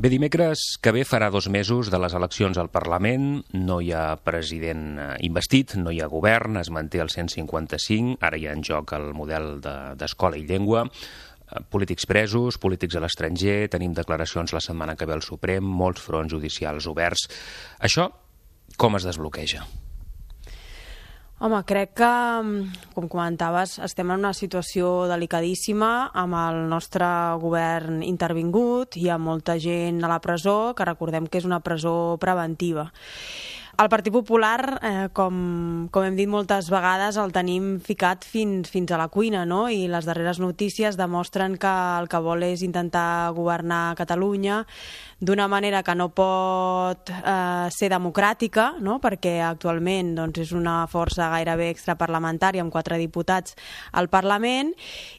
Bé, 0.00 0.08
dimecres 0.08 0.62
que 0.80 0.94
ve 0.96 1.04
farà 1.04 1.28
dos 1.28 1.50
mesos 1.52 1.92
de 1.92 2.00
les 2.00 2.16
eleccions 2.16 2.56
al 2.56 2.72
Parlament, 2.72 3.44
no 3.52 3.76
hi 3.84 3.92
ha 3.92 4.16
president 4.24 4.86
eh, 4.96 5.10
investit, 5.28 5.76
no 5.76 5.92
hi 5.92 6.00
ha 6.00 6.08
govern, 6.08 6.56
es 6.56 6.72
manté 6.72 7.04
el 7.04 7.12
155, 7.12 8.16
ara 8.24 8.40
hi 8.40 8.48
ha 8.48 8.56
en 8.56 8.64
joc 8.64 8.96
el 8.96 9.12
model 9.12 9.60
d'escola 9.60 10.40
de, 10.40 10.46
i 10.46 10.48
llengua, 10.48 10.88
eh, 10.88 11.62
polítics 11.68 12.08
presos, 12.08 12.56
polítics 12.56 12.96
a 12.96 13.04
l'estranger, 13.04 13.68
tenim 13.68 13.92
declaracions 13.92 14.56
la 14.56 14.64
setmana 14.64 14.96
que 14.96 15.04
ve 15.04 15.20
al 15.20 15.22
Suprem, 15.22 15.60
molts 15.84 16.00
fronts 16.00 16.32
judicials 16.32 16.88
oberts. 16.88 17.28
Això 17.84 18.08
com 18.80 18.96
es 18.96 19.04
desbloqueja? 19.04 19.68
Home, 21.44 21.58
crec 21.68 21.90
que, 22.00 22.10
com 22.96 23.08
comentaves, 23.12 23.74
estem 23.84 24.08
en 24.14 24.22
una 24.22 24.30
situació 24.32 25.04
delicadíssima 25.10 25.90
amb 26.16 26.38
el 26.40 26.62
nostre 26.70 27.04
govern 27.42 27.98
intervingut, 28.06 28.96
hi 28.96 29.10
ha 29.12 29.18
molta 29.20 29.58
gent 29.60 29.98
a 30.00 30.08
la 30.08 30.22
presó, 30.24 30.72
que 30.72 30.86
recordem 30.88 31.28
que 31.28 31.42
és 31.42 31.44
una 31.44 31.60
presó 31.60 32.16
preventiva. 32.22 32.86
El 33.76 33.88
Partit 33.88 34.12
Popular, 34.12 34.78
eh, 34.86 35.08
com, 35.12 35.88
com 35.90 36.04
hem 36.06 36.14
dit 36.14 36.28
moltes 36.30 36.68
vegades, 36.70 37.16
el 37.18 37.32
tenim 37.34 37.80
ficat 37.82 38.22
fins, 38.22 38.70
fins 38.70 38.92
a 38.94 39.00
la 39.00 39.08
cuina, 39.10 39.42
no? 39.50 39.64
I 39.66 39.88
les 39.90 40.06
darreres 40.06 40.38
notícies 40.38 40.94
demostren 40.94 41.56
que 41.58 41.72
el 41.98 42.06
que 42.12 42.20
vol 42.22 42.46
és 42.46 42.62
intentar 42.62 43.32
governar 43.34 43.96
Catalunya 43.98 44.60
d'una 45.24 45.46
manera 45.48 45.82
que 45.82 45.94
no 45.94 46.10
pot 46.12 47.10
eh, 47.10 47.68
ser 47.72 47.88
democràtica, 47.92 48.74
no? 48.84 48.98
perquè 49.02 49.38
actualment 49.44 50.12
doncs, 50.18 50.42
és 50.44 50.52
una 50.56 50.84
força 50.90 51.30
gairebé 51.32 51.70
extraparlamentària 51.72 52.62
amb 52.64 52.72
quatre 52.74 52.98
diputats 53.00 53.56
al 53.92 54.10
Parlament 54.12 54.74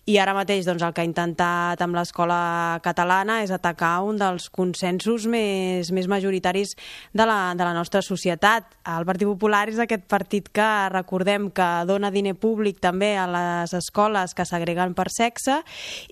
i 0.05 0.19
ara 0.21 0.35
mateix 0.37 0.67
doncs, 0.67 0.83
el 0.85 0.93
que 0.93 1.01
ha 1.01 1.09
intentat 1.09 1.81
amb 1.81 1.97
l'escola 1.97 2.79
catalana 2.85 3.41
és 3.43 3.53
atacar 3.55 3.97
un 4.05 4.19
dels 4.21 4.49
consensos 4.53 5.25
més, 5.31 5.91
més 5.95 6.09
majoritaris 6.11 6.75
de 7.13 7.25
la, 7.25 7.39
de 7.57 7.65
la 7.65 7.73
nostra 7.73 8.03
societat. 8.05 8.44
El 8.45 9.05
Partit 9.07 9.25
Popular 9.25 9.63
és 9.71 9.79
aquest 9.81 10.03
partit 10.11 10.51
que 10.53 10.65
recordem 10.93 11.47
que 11.55 11.65
dona 11.89 12.11
diner 12.13 12.35
públic 12.37 12.77
també 12.83 13.15
a 13.17 13.25
les 13.25 13.73
escoles 13.73 14.35
que 14.37 14.45
s'agreguen 14.45 14.93
per 14.93 15.07
sexe 15.09 15.55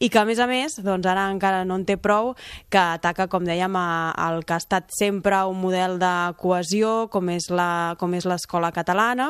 i 0.02 0.10
que 0.10 0.18
a 0.18 0.26
més 0.26 0.42
a 0.42 0.48
més 0.50 0.80
doncs, 0.82 1.06
ara 1.06 1.28
encara 1.30 1.62
no 1.70 1.78
en 1.78 1.86
té 1.86 2.00
prou 2.02 2.32
que 2.74 2.82
ataca, 2.82 3.28
com 3.30 3.46
dèiem, 3.46 3.78
el 3.78 4.42
que 4.48 4.56
ha 4.56 4.62
estat 4.64 4.90
sempre 4.98 5.44
un 5.46 5.60
model 5.62 6.00
de 6.02 6.14
cohesió 6.42 7.08
com 7.14 7.30
és 7.30 7.52
l'escola 7.54 8.72
catalana 8.74 9.30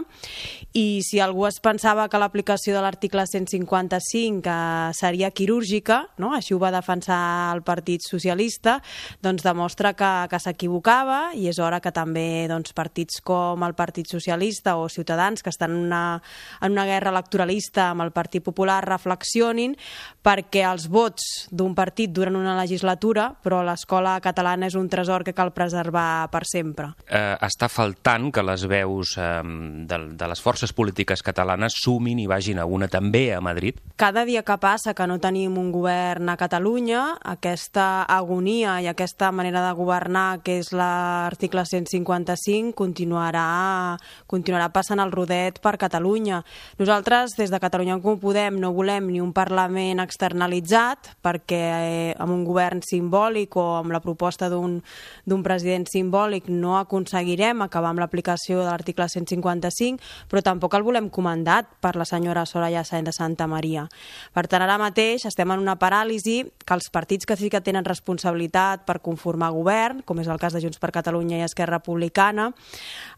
i 0.72 1.04
si 1.04 1.20
algú 1.20 1.44
es 1.50 1.60
pensava 1.60 2.08
que 2.08 2.22
l'aplicació 2.22 2.78
de 2.78 2.86
l'article 2.86 3.28
155 3.28 4.48
eh, 4.48 4.94
seria 4.96 5.34
quirúrgica, 5.36 6.06
no? 6.18 6.32
així 6.38 6.56
ho 6.56 6.62
va 6.62 6.72
defensar 6.72 7.52
el 7.52 7.64
Partit 7.68 8.08
Socialista, 8.08 8.80
doncs 9.22 9.44
demostra 9.44 9.92
que, 9.98 10.14
que 10.32 10.40
s'equivocava 10.40 11.34
i 11.36 11.50
és 11.52 11.60
hora 11.60 11.82
que 11.84 11.92
també 11.92 12.48
doncs, 12.48 12.72
partits 12.94 13.22
com 13.26 13.64
el 13.66 13.74
Partit 13.74 14.08
Socialista 14.08 14.78
o 14.78 14.88
Ciutadans, 14.88 15.42
que 15.42 15.50
estan 15.50 15.72
en 15.72 15.78
una, 15.78 16.22
en 16.62 16.72
una 16.72 16.86
guerra 16.86 17.10
electoralista 17.10 17.90
amb 17.90 18.04
el 18.06 18.12
Partit 18.12 18.44
Popular, 18.44 18.84
reflexionin 18.86 19.76
perquè 20.24 20.64
els 20.64 20.88
vots 20.88 21.50
d'un 21.52 21.74
partit 21.76 22.12
duren 22.14 22.38
una 22.40 22.56
legislatura, 22.56 23.32
però 23.44 23.62
l'escola 23.66 24.16
catalana 24.24 24.70
és 24.70 24.78
un 24.80 24.88
tresor 24.90 25.26
que 25.26 25.34
cal 25.36 25.52
preservar 25.52 26.30
per 26.32 26.46
sempre. 26.48 26.94
Eh, 27.10 27.36
està 27.44 27.68
faltant 27.68 28.30
que 28.32 28.44
les 28.46 28.64
veus 28.70 29.18
eh, 29.18 29.42
de, 29.44 30.00
de 30.16 30.30
les 30.30 30.42
forces 30.42 30.72
polítiques 30.72 31.24
catalanes 31.26 31.76
sumin 31.82 32.22
i 32.24 32.28
vagin 32.30 32.62
a 32.62 32.66
una 32.66 32.88
també 32.88 33.34
a 33.34 33.42
Madrid? 33.42 33.82
Cada 34.00 34.24
dia 34.24 34.46
que 34.48 34.58
passa 34.62 34.94
que 34.94 35.08
no 35.10 35.20
tenim 35.20 35.58
un 35.60 35.74
govern 35.74 36.30
a 36.32 36.38
Catalunya, 36.40 37.02
aquesta 37.34 38.06
agonia 38.08 38.80
i 38.84 38.88
aquesta 38.88 39.32
manera 39.36 39.66
de 39.68 39.74
governar 39.76 40.40
que 40.46 40.60
és 40.62 40.72
l'article 40.72 41.66
155 41.68 42.83
continuarà, 42.84 43.96
continuarà 44.28 44.70
passant 44.74 45.00
el 45.00 45.12
rodet 45.14 45.60
per 45.64 45.78
Catalunya. 45.80 46.42
Nosaltres, 46.80 47.38
des 47.40 47.52
de 47.54 47.60
Catalunya 47.64 47.96
en 47.98 48.04
Comú 48.04 48.20
Podem, 48.20 48.60
no 48.60 48.74
volem 48.76 49.10
ni 49.12 49.22
un 49.24 49.32
Parlament 49.36 50.02
externalitzat 50.04 51.14
perquè 51.24 51.62
eh, 51.64 52.14
amb 52.22 52.36
un 52.36 52.44
govern 52.48 52.84
simbòlic 52.84 53.56
o 53.60 53.66
amb 53.80 53.94
la 53.94 54.02
proposta 54.04 54.50
d'un 54.52 55.44
president 55.46 55.88
simbòlic 55.90 56.50
no 56.52 56.78
aconseguirem 56.80 57.64
acabar 57.64 57.94
amb 57.94 58.04
l'aplicació 58.04 58.62
de 58.62 58.70
l'article 58.70 59.08
155, 59.10 60.02
però 60.30 60.44
tampoc 60.44 60.76
el 60.78 60.86
volem 60.86 61.10
comandat 61.14 61.70
per 61.84 61.96
la 62.00 62.08
senyora 62.08 62.46
Soraya 62.50 62.84
Sáenz 62.84 63.10
de 63.10 63.16
Santa 63.16 63.48
Maria. 63.48 63.88
Per 64.34 64.46
tant, 64.48 64.64
ara 64.64 64.80
mateix 64.82 65.28
estem 65.30 65.52
en 65.52 65.64
una 65.64 65.78
paràlisi 65.80 66.42
que 66.64 66.78
els 66.78 66.90
partits 66.94 67.28
que 67.28 67.38
sí 67.40 67.50
que 67.52 67.62
tenen 67.64 67.86
responsabilitat 67.86 68.86
per 68.88 69.00
conformar 69.04 69.52
govern, 69.56 70.02
com 70.06 70.20
és 70.24 70.30
el 70.32 70.40
cas 70.42 70.56
de 70.56 70.64
Junts 70.64 70.82
per 70.82 70.94
Catalunya 70.96 71.42
i 71.42 71.48
Esquerra 71.48 71.80
Republicana, 71.80 72.52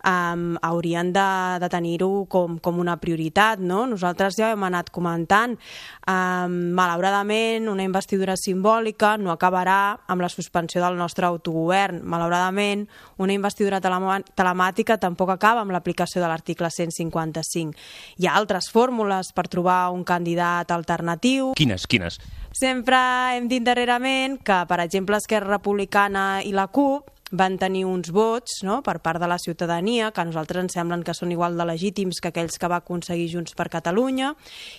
um, 0.05 0.55
haurien 0.62 1.12
de, 1.13 1.25
de 1.59 1.69
tenir-ho 1.69 2.25
com, 2.29 2.59
com 2.59 2.79
una 2.79 2.97
prioritat. 3.01 3.59
No? 3.59 3.85
Nosaltres 3.89 4.38
ja 4.39 4.51
hem 4.53 4.63
anat 4.67 4.91
comentant, 4.93 5.55
um, 6.07 6.57
malauradament, 6.77 7.69
una 7.71 7.85
investidura 7.85 8.38
simbòlica 8.39 9.15
no 9.21 9.33
acabarà 9.33 9.97
amb 10.12 10.24
la 10.24 10.29
suspensió 10.29 10.83
del 10.83 11.00
nostre 11.00 11.27
autogovern. 11.27 12.01
Malauradament, 12.03 12.85
una 13.17 13.35
investidura 13.35 13.81
telemàtica 13.81 15.00
tampoc 15.01 15.33
acaba 15.35 15.65
amb 15.65 15.74
l'aplicació 15.75 16.21
de 16.21 16.29
l'article 16.29 16.69
155. 16.71 17.75
Hi 18.21 18.29
ha 18.29 18.38
altres 18.38 18.70
fórmules 18.74 19.33
per 19.35 19.48
trobar 19.50 19.89
un 19.96 20.05
candidat 20.07 20.72
alternatiu. 20.72 21.53
Quines, 21.57 21.87
quines? 21.89 22.20
Sempre 22.55 22.98
hem 23.35 23.50
dit 23.51 23.63
darrerament 23.65 24.37
que, 24.46 24.61
per 24.70 24.79
exemple, 24.79 25.18
Esquerra 25.20 25.57
Republicana 25.57 26.39
i 26.46 26.53
la 26.55 26.70
CUP 26.72 27.14
van 27.31 27.57
tenir 27.57 27.85
uns 27.90 28.11
vots 28.14 28.59
no, 28.61 28.81
per 28.85 29.00
part 29.01 29.18
de 29.22 29.27
la 29.27 29.40
ciutadania 29.42 30.11
que 30.14 30.22
a 30.22 30.25
nosaltres 30.29 30.61
ens 30.61 30.75
semblen 30.77 31.01
que 31.03 31.14
són 31.18 31.31
igual 31.33 31.57
de 31.57 31.66
legítims 31.66 32.20
que 32.22 32.29
aquells 32.29 32.59
que 32.61 32.70
va 32.70 32.77
aconseguir 32.83 33.31
Junts 33.31 33.55
per 33.57 33.66
Catalunya 33.74 34.35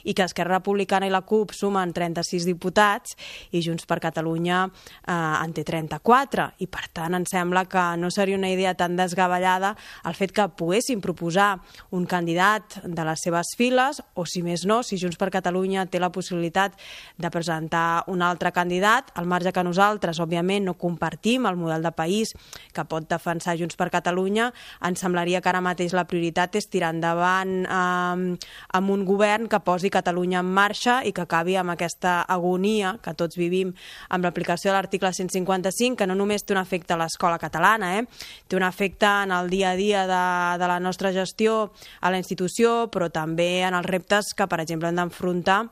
i 0.07 0.15
que 0.15 0.23
Esquerra 0.23 0.61
Republicana 0.61 1.09
i 1.09 1.11
la 1.11 1.25
CUP 1.27 1.51
sumen 1.59 1.91
36 1.93 2.47
diputats 2.47 3.17
i 3.51 3.63
Junts 3.67 3.89
per 3.91 3.99
Catalunya 4.05 4.61
eh, 4.69 5.13
en 5.17 5.55
té 5.57 5.65
34 5.67 6.47
i 6.63 6.69
per 6.71 6.85
tant 6.95 7.19
ens 7.19 7.35
sembla 7.35 7.65
que 7.67 7.83
no 7.99 8.13
seria 8.15 8.39
una 8.39 8.53
idea 8.53 8.77
tan 8.79 8.95
desgavellada 8.95 9.75
el 10.07 10.15
fet 10.15 10.31
que 10.31 10.47
poguessin 10.47 11.03
proposar 11.03 11.57
un 11.91 12.07
candidat 12.07 12.79
de 12.85 13.09
les 13.11 13.27
seves 13.27 13.57
files 13.59 14.01
o 14.15 14.23
si 14.23 14.45
més 14.47 14.69
no, 14.71 14.85
si 14.87 15.01
Junts 15.03 15.19
per 15.19 15.33
Catalunya 15.35 15.89
té 15.91 15.99
la 15.99 16.13
possibilitat 16.15 16.79
de 17.19 17.31
presentar 17.35 18.05
un 18.07 18.23
altre 18.23 18.53
candidat, 18.55 19.11
al 19.19 19.27
marge 19.27 19.51
que 19.51 19.67
nosaltres 19.67 20.23
òbviament 20.23 20.71
no 20.71 20.79
compartim 20.79 21.51
el 21.51 21.59
model 21.59 21.83
de 21.83 21.91
país 21.97 22.36
que 22.73 22.85
pot 22.89 23.07
defensar 23.09 23.57
Junts 23.59 23.77
per 23.79 23.89
Catalunya, 23.95 24.51
ens 24.85 25.01
semblaria 25.01 25.41
que 25.41 25.51
ara 25.53 25.63
mateix 25.65 25.95
la 25.97 26.07
prioritat 26.09 26.57
és 26.59 26.69
tirar 26.71 26.93
endavant 26.95 27.55
eh, 27.65 28.49
amb 28.79 28.95
un 28.95 29.05
govern 29.09 29.49
que 29.49 29.63
posi 29.65 29.91
Catalunya 29.93 30.43
en 30.45 30.51
marxa 30.53 31.01
i 31.05 31.13
que 31.17 31.25
acabi 31.25 31.57
amb 31.57 31.75
aquesta 31.75 32.21
agonia 32.23 32.97
que 33.03 33.15
tots 33.15 33.39
vivim 33.39 33.73
amb 34.11 34.27
l'aplicació 34.27 34.71
de 34.71 34.77
l'article 34.77 35.13
155, 35.13 35.97
que 35.97 36.07
no 36.07 36.17
només 36.19 36.45
té 36.45 36.55
un 36.55 36.63
efecte 36.63 36.95
a 36.95 37.01
l'escola 37.01 37.41
catalana, 37.43 37.97
eh? 37.99 38.05
té 38.49 38.59
un 38.59 38.67
efecte 38.67 39.07
en 39.07 39.33
el 39.35 39.51
dia 39.51 39.73
a 39.73 39.79
dia 39.79 40.07
de, 40.11 40.25
de 40.61 40.69
la 40.69 40.79
nostra 40.81 41.13
gestió 41.13 41.73
a 42.01 42.11
la 42.11 42.21
institució, 42.21 42.87
però 42.93 43.11
també 43.13 43.63
en 43.67 43.75
els 43.79 43.87
reptes 43.87 44.35
que, 44.37 44.49
per 44.51 44.61
exemple, 44.63 44.91
hem 44.91 45.01
d'enfrontar 45.01 45.65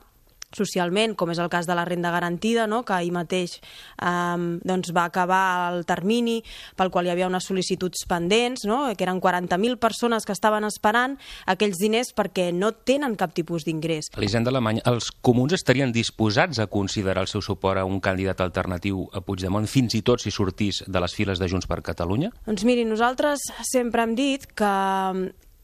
socialment, 0.57 1.15
com 1.15 1.31
és 1.33 1.39
el 1.41 1.49
cas 1.51 1.67
de 1.67 1.75
la 1.77 1.85
renda 1.85 2.11
garantida, 2.13 2.65
no? 2.67 2.83
que 2.85 2.95
ahir 2.95 3.13
mateix 3.15 3.57
eh, 3.59 4.59
doncs 4.65 4.93
va 4.95 5.05
acabar 5.09 5.73
el 5.73 5.85
termini 5.85 6.41
pel 6.77 6.91
qual 6.93 7.07
hi 7.07 7.13
havia 7.13 7.29
unes 7.29 7.47
sol·licituds 7.47 8.05
pendents, 8.09 8.65
no? 8.65 8.83
que 8.95 9.05
eren 9.07 9.21
40.000 9.21 9.79
persones 9.81 10.25
que 10.25 10.35
estaven 10.35 10.67
esperant 10.67 11.17
aquells 11.45 11.79
diners 11.81 12.13
perquè 12.15 12.51
no 12.55 12.71
tenen 12.71 13.17
cap 13.19 13.35
tipus 13.35 13.65
d'ingrés. 13.67 14.11
Elisenda 14.17 14.53
Alemany, 14.53 14.81
els 14.87 15.11
comuns 15.25 15.55
estarien 15.57 15.93
disposats 15.95 16.59
a 16.59 16.69
considerar 16.71 17.25
el 17.25 17.31
seu 17.31 17.43
suport 17.45 17.81
a 17.81 17.85
un 17.85 18.01
candidat 18.03 18.41
alternatiu 18.45 19.05
a 19.13 19.21
Puigdemont, 19.25 19.67
fins 19.69 19.97
i 19.97 20.03
tot 20.05 20.23
si 20.23 20.33
sortís 20.33 20.83
de 20.87 21.01
les 21.01 21.15
files 21.15 21.41
de 21.41 21.49
Junts 21.51 21.67
per 21.69 21.81
Catalunya? 21.85 22.31
Doncs 22.45 22.65
miri, 22.67 22.85
nosaltres 22.87 23.49
sempre 23.71 24.05
hem 24.05 24.15
dit 24.17 24.47
que 24.55 24.73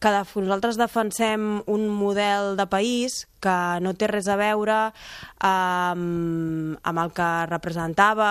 que 0.01 0.09
nosaltres 0.41 0.79
defensem 0.81 1.61
un 1.69 1.83
model 1.93 2.55
de 2.57 2.65
país 2.65 3.27
que 3.41 3.57
no 3.81 3.93
té 3.97 4.07
res 4.11 4.29
a 4.31 4.37
veure 4.39 4.77
amb, 5.41 6.77
amb 6.77 7.01
el 7.01 7.13
que 7.17 7.29
representava 7.49 8.29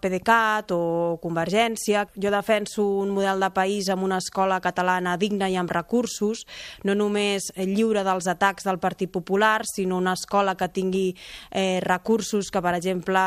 PDeCAT 0.00 0.72
o 0.76 0.82
Convergència. 1.22 2.06
Jo 2.14 2.30
defenso 2.32 2.86
un 3.02 3.12
model 3.14 3.42
de 3.42 3.50
país 3.54 3.90
amb 3.92 4.06
una 4.06 4.20
escola 4.22 4.60
catalana 4.62 5.16
digna 5.18 5.50
i 5.50 5.58
amb 5.58 5.72
recursos, 5.72 6.46
no 6.86 6.94
només 6.94 7.50
lliure 7.56 8.04
dels 8.06 8.28
atacs 8.30 8.66
del 8.68 8.80
Partit 8.82 9.10
Popular, 9.12 9.62
sinó 9.66 9.98
una 9.98 10.14
escola 10.14 10.54
que 10.56 10.68
tingui 10.68 11.08
eh, 11.50 11.80
recursos 11.82 12.50
que, 12.50 12.62
per 12.62 12.74
exemple, 12.78 13.20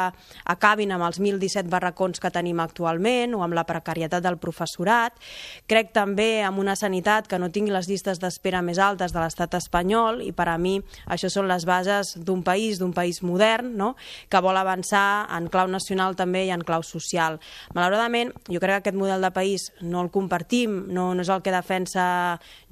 acabin 0.46 0.94
amb 0.96 1.06
els 1.08 1.20
1.017 1.20 1.70
barracons 1.70 2.22
que 2.22 2.32
tenim 2.32 2.60
actualment 2.64 3.36
o 3.36 3.44
amb 3.44 3.58
la 3.58 3.66
precarietat 3.68 4.24
del 4.24 4.40
professorat. 4.42 5.20
Crec 5.68 5.92
també 5.96 6.44
amb 6.46 6.60
una 6.62 6.76
sanitat 6.80 7.28
que 7.28 7.40
no 7.40 7.52
tingui 7.52 7.74
les 7.74 7.90
llistes 7.90 8.22
d'espera 8.22 8.64
més 8.66 8.80
altes 8.80 9.14
de 9.14 9.22
l'estat 9.22 9.58
espanyol 9.60 10.22
i 10.26 10.32
per 10.36 10.48
a 10.52 10.58
mi 10.62 10.78
això 11.06 11.25
això 11.26 11.42
són 11.42 11.50
les 11.50 11.66
bases 11.68 12.14
d'un 12.16 12.44
país, 12.46 12.80
d'un 12.80 12.94
país 12.94 13.22
modern, 13.24 13.74
no? 13.78 13.96
que 14.30 14.42
vol 14.42 14.58
avançar 14.58 15.28
en 15.36 15.50
clau 15.52 15.68
nacional 15.68 16.16
també 16.16 16.46
i 16.48 16.54
en 16.54 16.64
clau 16.66 16.84
social. 16.84 17.40
Malauradament, 17.76 18.32
jo 18.48 18.62
crec 18.62 18.76
que 18.76 18.90
aquest 18.90 19.00
model 19.00 19.22
de 19.22 19.32
país 19.36 19.72
no 19.82 20.02
el 20.04 20.12
compartim, 20.14 20.86
no, 20.94 21.14
no 21.16 21.26
és 21.26 21.32
el 21.32 21.44
que 21.44 21.54
defensa 21.54 22.06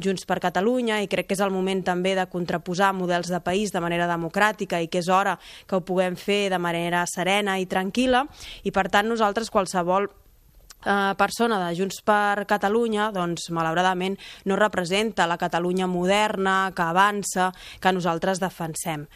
Junts 0.01 0.27
per 0.29 0.39
Catalunya 0.43 1.01
i 1.03 1.09
crec 1.11 1.29
que 1.29 1.37
és 1.37 1.43
el 1.43 1.53
moment 1.53 1.83
també 1.83 2.15
de 2.15 2.27
contraposar 2.31 2.93
models 2.95 3.31
de 3.31 3.41
país 3.43 3.73
de 3.73 3.83
manera 3.83 4.07
democràtica 4.09 4.81
i 4.81 4.89
que 4.89 5.03
és 5.03 5.09
hora 5.09 5.37
que 5.67 5.77
ho 5.77 5.85
puguem 5.85 6.17
fer 6.19 6.47
de 6.53 6.59
manera 6.61 7.05
serena 7.09 7.59
i 7.59 7.69
tranquil·la 7.69 8.25
i 8.63 8.71
per 8.71 8.89
tant 8.93 9.09
nosaltres 9.09 9.51
qualsevol 9.53 10.09
eh, 10.85 11.13
persona 11.17 11.59
de 11.65 11.73
Junts 11.77 12.01
per 12.05 12.45
Catalunya, 12.49 13.09
doncs 13.15 13.49
malauradament 13.55 14.17
no 14.45 14.59
representa 14.59 15.27
la 15.27 15.39
Catalunya 15.41 15.87
moderna, 15.87 16.71
que 16.75 16.85
avança, 16.85 17.51
que 17.79 17.93
nosaltres 17.95 18.39
defensem. 18.43 19.07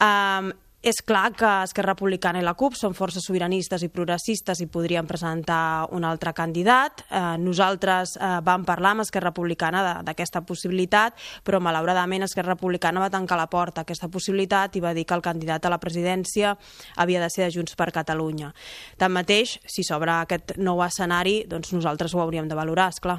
Eh, 0.00 0.52
És 0.80 1.02
clar 1.04 1.34
que 1.36 1.48
Esquerra 1.66 1.92
Republicana 1.92 2.40
i 2.40 2.44
la 2.44 2.54
CUP 2.56 2.72
són 2.72 2.94
forces 2.96 3.26
sobiranistes 3.28 3.82
i 3.84 3.90
progressistes 3.92 4.62
i 4.64 4.66
podrien 4.72 5.04
presentar 5.04 5.84
un 5.92 6.06
altre 6.08 6.32
candidat. 6.32 7.02
Eh, 7.04 7.20
nosaltres 7.36 8.14
eh, 8.16 8.30
vam 8.46 8.62
parlar 8.64 8.94
amb 8.94 9.04
Esquerra 9.04 9.28
Republicana 9.28 9.82
d'aquesta 10.06 10.40
possibilitat, 10.48 11.18
però 11.44 11.60
malauradament 11.60 12.24
Esquerra 12.24 12.54
Republicana 12.54 13.02
va 13.04 13.10
tancar 13.12 13.36
la 13.36 13.50
porta 13.52 13.82
a 13.82 13.84
aquesta 13.84 14.08
possibilitat 14.08 14.78
i 14.78 14.80
va 14.80 14.94
dir 14.96 15.04
que 15.04 15.18
el 15.18 15.24
candidat 15.26 15.68
a 15.68 15.72
la 15.74 15.78
presidència 15.82 16.54
havia 16.96 17.20
de 17.20 17.28
ser 17.28 17.44
de 17.44 17.50
Junts 17.58 17.76
per 17.76 17.90
Catalunya. 17.92 18.48
Tanmateix, 18.96 19.58
si 19.68 19.84
s'obre 19.84 20.14
aquest 20.22 20.54
nou 20.56 20.80
escenari, 20.86 21.42
doncs 21.44 21.74
nosaltres 21.76 22.16
ho 22.16 22.22
hauríem 22.24 22.48
de 22.48 22.56
valorar, 22.56 22.88
és 22.88 23.02
clar. 23.04 23.18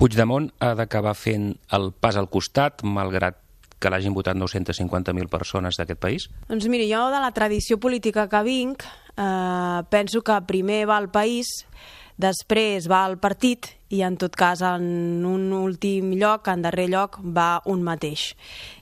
Puigdemont 0.00 0.48
ha 0.64 0.72
d'acabar 0.78 1.12
fent 1.18 1.50
el 1.76 1.92
pas 1.92 2.16
al 2.16 2.30
costat, 2.32 2.80
malgrat 2.80 3.42
que 3.78 3.90
l'hagin 3.90 4.14
votat 4.14 4.36
950.000 4.36 5.30
persones 5.30 5.78
d'aquest 5.78 6.00
país? 6.02 6.28
Doncs 6.50 6.68
miri, 6.70 6.90
jo 6.90 7.06
de 7.14 7.22
la 7.22 7.32
tradició 7.34 7.78
política 7.78 8.26
que 8.28 8.42
vinc 8.46 8.84
eh, 8.84 9.80
penso 9.90 10.22
que 10.22 10.40
primer 10.46 10.84
va 10.90 10.98
el 10.98 11.10
país, 11.14 11.64
després 12.18 12.90
va 12.90 13.06
el 13.06 13.18
partit 13.22 13.77
i 13.88 14.02
en 14.04 14.16
tot 14.20 14.34
cas 14.36 14.60
en 14.64 15.24
un 15.26 15.52
últim 15.56 16.12
lloc, 16.20 16.48
en 16.48 16.62
darrer 16.64 16.88
lloc, 16.92 17.18
va 17.22 17.62
un 17.66 17.82
mateix. 17.86 18.34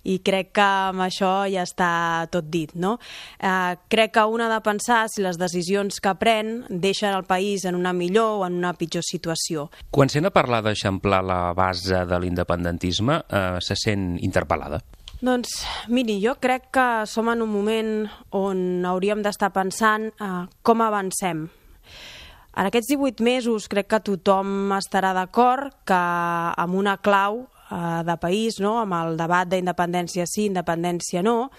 I 0.06 0.18
crec 0.26 0.52
que 0.56 0.66
amb 0.90 1.04
això 1.06 1.30
ja 1.50 1.64
està 1.66 2.26
tot 2.32 2.48
dit, 2.50 2.72
no? 2.74 2.96
Eh, 3.38 3.76
crec 3.92 4.16
que 4.16 4.26
un 4.26 4.42
ha 4.42 4.50
de 4.50 4.60
pensar 4.66 5.04
si 5.12 5.22
les 5.22 5.38
decisions 5.38 6.00
que 6.02 6.14
pren 6.18 6.64
deixen 6.68 7.14
el 7.14 7.26
país 7.28 7.64
en 7.64 7.78
una 7.78 7.92
millor 7.92 8.40
o 8.40 8.46
en 8.46 8.58
una 8.58 8.74
pitjor 8.74 9.06
situació. 9.06 9.68
Quan 9.90 10.10
sent 10.10 10.26
a 10.26 10.34
parlar 10.34 10.62
d'eixamplar 10.66 11.22
la 11.26 11.40
base 11.54 12.04
de 12.06 12.20
l'independentisme, 12.22 13.22
eh, 13.28 13.58
se 13.60 13.78
sent 13.78 14.16
interpel·lada? 14.18 14.82
Doncs, 15.20 15.62
miri, 15.88 16.18
jo 16.20 16.34
crec 16.36 16.68
que 16.74 17.06
som 17.08 17.30
en 17.32 17.40
un 17.40 17.48
moment 17.48 17.92
on 18.36 18.84
hauríem 18.84 19.22
d'estar 19.24 19.48
pensant 19.54 20.10
eh, 20.20 20.42
com 20.62 20.82
avancem 20.84 21.46
en 22.56 22.70
aquests 22.70 22.88
18 22.94 23.24
mesos 23.24 23.68
crec 23.68 23.90
que 23.92 24.00
tothom 24.12 24.72
estarà 24.78 25.12
d'acord 25.16 25.74
que 25.84 26.00
amb 26.64 26.78
una 26.80 26.96
clau 27.04 27.42
eh, 27.70 28.02
de 28.06 28.16
país, 28.16 28.56
no? 28.64 28.78
amb 28.80 28.96
el 28.96 29.18
debat 29.18 29.48
d'independència 29.50 30.24
sí, 30.30 30.46
independència 30.48 31.22
no, 31.26 31.50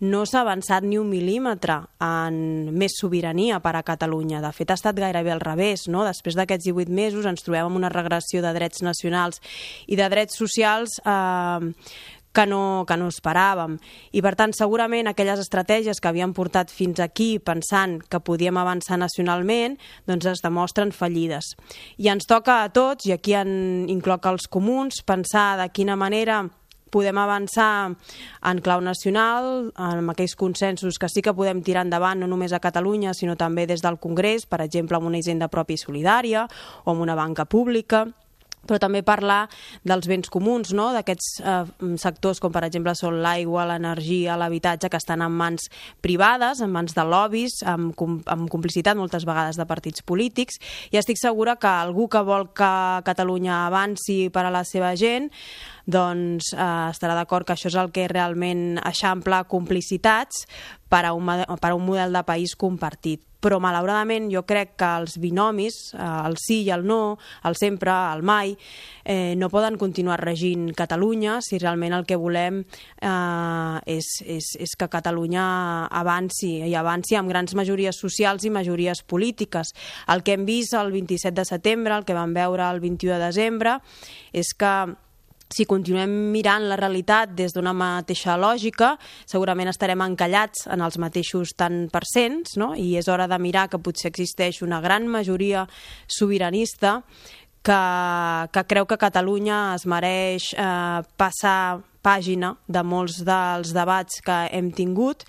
no 0.00 0.22
s'ha 0.24 0.40
avançat 0.46 0.86
ni 0.86 0.96
un 0.96 1.10
mil·límetre 1.10 1.76
en 2.04 2.72
més 2.72 2.96
sobirania 3.00 3.60
per 3.60 3.74
a 3.76 3.84
Catalunya. 3.86 4.40
De 4.44 4.52
fet, 4.56 4.72
ha 4.72 4.78
estat 4.80 4.96
gairebé 4.96 5.34
al 5.34 5.44
revés. 5.44 5.86
No? 5.92 6.06
Després 6.08 6.38
d'aquests 6.38 6.70
18 6.70 6.92
mesos 6.92 7.28
ens 7.28 7.44
trobem 7.44 7.68
amb 7.68 7.80
una 7.80 7.92
regressió 7.92 8.40
de 8.44 8.54
drets 8.56 8.84
nacionals 8.86 9.42
i 9.86 10.00
de 10.00 10.08
drets 10.12 10.40
socials 10.40 11.00
eh, 11.04 11.72
que 12.36 12.44
no, 12.48 12.84
que 12.88 12.98
no 13.00 13.08
esperàvem. 13.08 13.78
I, 14.12 14.20
per 14.24 14.34
tant, 14.36 14.52
segurament 14.56 15.08
aquelles 15.08 15.40
estratègies 15.40 16.02
que 16.02 16.10
havien 16.10 16.34
portat 16.36 16.72
fins 16.74 17.00
aquí 17.00 17.36
pensant 17.40 18.02
que 18.04 18.20
podíem 18.20 18.60
avançar 18.60 19.00
nacionalment, 19.00 19.78
doncs 20.08 20.28
es 20.34 20.44
demostren 20.44 20.92
fallides. 20.92 21.54
I 21.96 22.12
ens 22.12 22.28
toca 22.28 22.60
a 22.62 22.68
tots, 22.68 23.08
i 23.08 23.16
aquí 23.16 23.36
en 23.38 23.88
incloc 23.92 24.28
els 24.28 24.50
comuns, 24.52 25.00
pensar 25.06 25.54
de 25.62 25.70
quina 25.72 25.96
manera 25.96 26.44
podem 26.92 27.18
avançar 27.18 27.96
en 28.46 28.60
clau 28.64 28.80
nacional, 28.80 29.70
amb 29.74 30.12
aquells 30.12 30.36
consensos 30.38 31.00
que 31.00 31.10
sí 31.12 31.22
que 31.24 31.34
podem 31.34 31.62
tirar 31.66 31.84
endavant 31.84 32.22
no 32.22 32.28
només 32.30 32.54
a 32.54 32.62
Catalunya, 32.62 33.14
sinó 33.14 33.34
també 33.36 33.66
des 33.66 33.82
del 33.84 33.98
Congrés, 34.00 34.46
per 34.46 34.62
exemple, 34.64 34.96
amb 34.96 35.10
una 35.10 35.18
hisenda 35.18 35.50
pròpia 35.52 35.76
i 35.76 35.82
solidària 35.82 36.46
o 36.84 36.94
amb 36.94 37.04
una 37.04 37.18
banca 37.18 37.44
pública, 37.44 38.06
però 38.66 38.80
també 38.82 39.02
parlar 39.06 39.46
dels 39.86 40.08
béns 40.10 40.30
comuns, 40.32 40.72
no? 40.76 40.90
d'aquests 40.96 41.28
eh, 41.42 41.62
sectors 42.02 42.40
com 42.42 42.54
per 42.54 42.64
exemple 42.66 42.94
són 42.98 43.20
l'aigua, 43.24 43.66
l'energia, 43.70 44.36
l'habitatge 44.38 44.90
que 44.92 45.00
estan 45.00 45.24
en 45.24 45.32
mans 45.32 45.68
privades, 46.04 46.60
en 46.64 46.72
mans 46.74 46.96
de 46.96 47.06
lobbies, 47.06 47.60
amb, 47.66 47.94
amb 48.26 48.50
complicitat 48.52 48.98
moltes 48.98 49.26
vegades 49.28 49.58
de 49.58 49.66
partits 49.68 50.04
polítics 50.06 50.60
i 50.92 51.00
estic 51.00 51.20
segura 51.20 51.56
que 51.60 51.70
algú 51.70 52.08
que 52.12 52.22
vol 52.26 52.50
que 52.56 52.74
Catalunya 53.06 53.66
avanci 53.66 54.26
per 54.32 54.46
a 54.46 54.52
la 54.52 54.64
seva 54.66 54.94
gent 54.98 55.30
doncs 55.86 56.50
eh, 56.52 56.90
estarà 56.90 57.14
d'acord 57.14 57.46
que 57.46 57.54
això 57.54 57.70
és 57.70 57.78
el 57.78 57.92
que 57.94 58.08
realment 58.10 58.80
eixampla 58.82 59.44
complicitats 59.48 60.44
per 60.88 61.04
a, 61.06 61.14
un, 61.14 61.26
per 61.26 61.70
a 61.70 61.74
un 61.74 61.86
model 61.86 62.12
de 62.12 62.22
país 62.26 62.56
compartit 62.56 63.24
però 63.46 63.60
malauradament 63.62 64.26
jo 64.32 64.42
crec 64.48 64.74
que 64.80 64.88
els 64.98 65.16
binomis, 65.22 65.76
eh, 65.94 66.02
el 66.02 66.36
sí 66.40 66.62
i 66.66 66.72
el 66.74 66.82
no, 66.88 67.16
el 67.46 67.56
sempre, 67.58 67.92
el 68.10 68.24
mai, 68.26 68.56
eh, 69.04 69.34
no 69.38 69.50
poden 69.52 69.78
continuar 69.78 70.18
regint 70.24 70.72
Catalunya 70.76 71.38
si 71.44 71.60
realment 71.62 71.94
el 71.94 72.06
que 72.08 72.18
volem 72.18 72.62
eh, 72.64 73.78
és, 73.86 74.10
és, 74.26 74.50
és 74.66 74.74
que 74.74 74.90
Catalunya 74.90 75.46
avanci 75.86 76.56
i 76.66 76.74
avanci 76.74 77.14
amb 77.14 77.30
grans 77.30 77.54
majories 77.54 78.00
socials 78.02 78.44
i 78.44 78.50
majories 78.50 79.04
polítiques. 79.06 79.74
El 80.10 80.24
que 80.26 80.34
hem 80.34 80.46
vist 80.48 80.74
el 80.74 80.90
27 80.94 81.36
de 81.36 81.46
setembre, 81.46 81.94
el 81.94 82.06
que 82.08 82.16
vam 82.18 82.34
veure 82.34 82.66
el 82.66 82.82
21 82.82 83.14
de 83.14 83.24
desembre, 83.28 83.78
és 84.34 84.54
que 84.58 84.74
si 85.52 85.66
continuem 85.68 86.10
mirant 86.34 86.66
la 86.68 86.78
realitat 86.78 87.32
des 87.36 87.54
d'una 87.54 87.72
mateixa 87.76 88.36
lògica, 88.40 88.96
segurament 89.28 89.70
estarem 89.70 90.02
encallats 90.02 90.66
en 90.72 90.82
els 90.82 90.98
mateixos 90.98 91.54
tant 91.56 91.86
percents, 91.92 92.56
no? 92.60 92.74
i 92.74 92.96
és 92.98 93.08
hora 93.08 93.28
de 93.30 93.38
mirar 93.38 93.68
que 93.70 93.80
potser 93.82 94.10
existeix 94.10 94.62
una 94.66 94.80
gran 94.80 95.06
majoria 95.06 95.66
sobiranista 96.06 97.02
que, 97.66 97.80
que 98.52 98.64
creu 98.70 98.86
que 98.86 98.98
Catalunya 98.98 99.74
es 99.74 99.86
mereix 99.90 100.52
eh, 100.54 101.02
passar 101.18 101.82
pàgina 102.06 102.52
de 102.70 102.82
molts 102.86 103.18
dels 103.26 103.72
debats 103.74 104.20
que 104.24 104.36
hem 104.54 104.70
tingut 104.74 105.24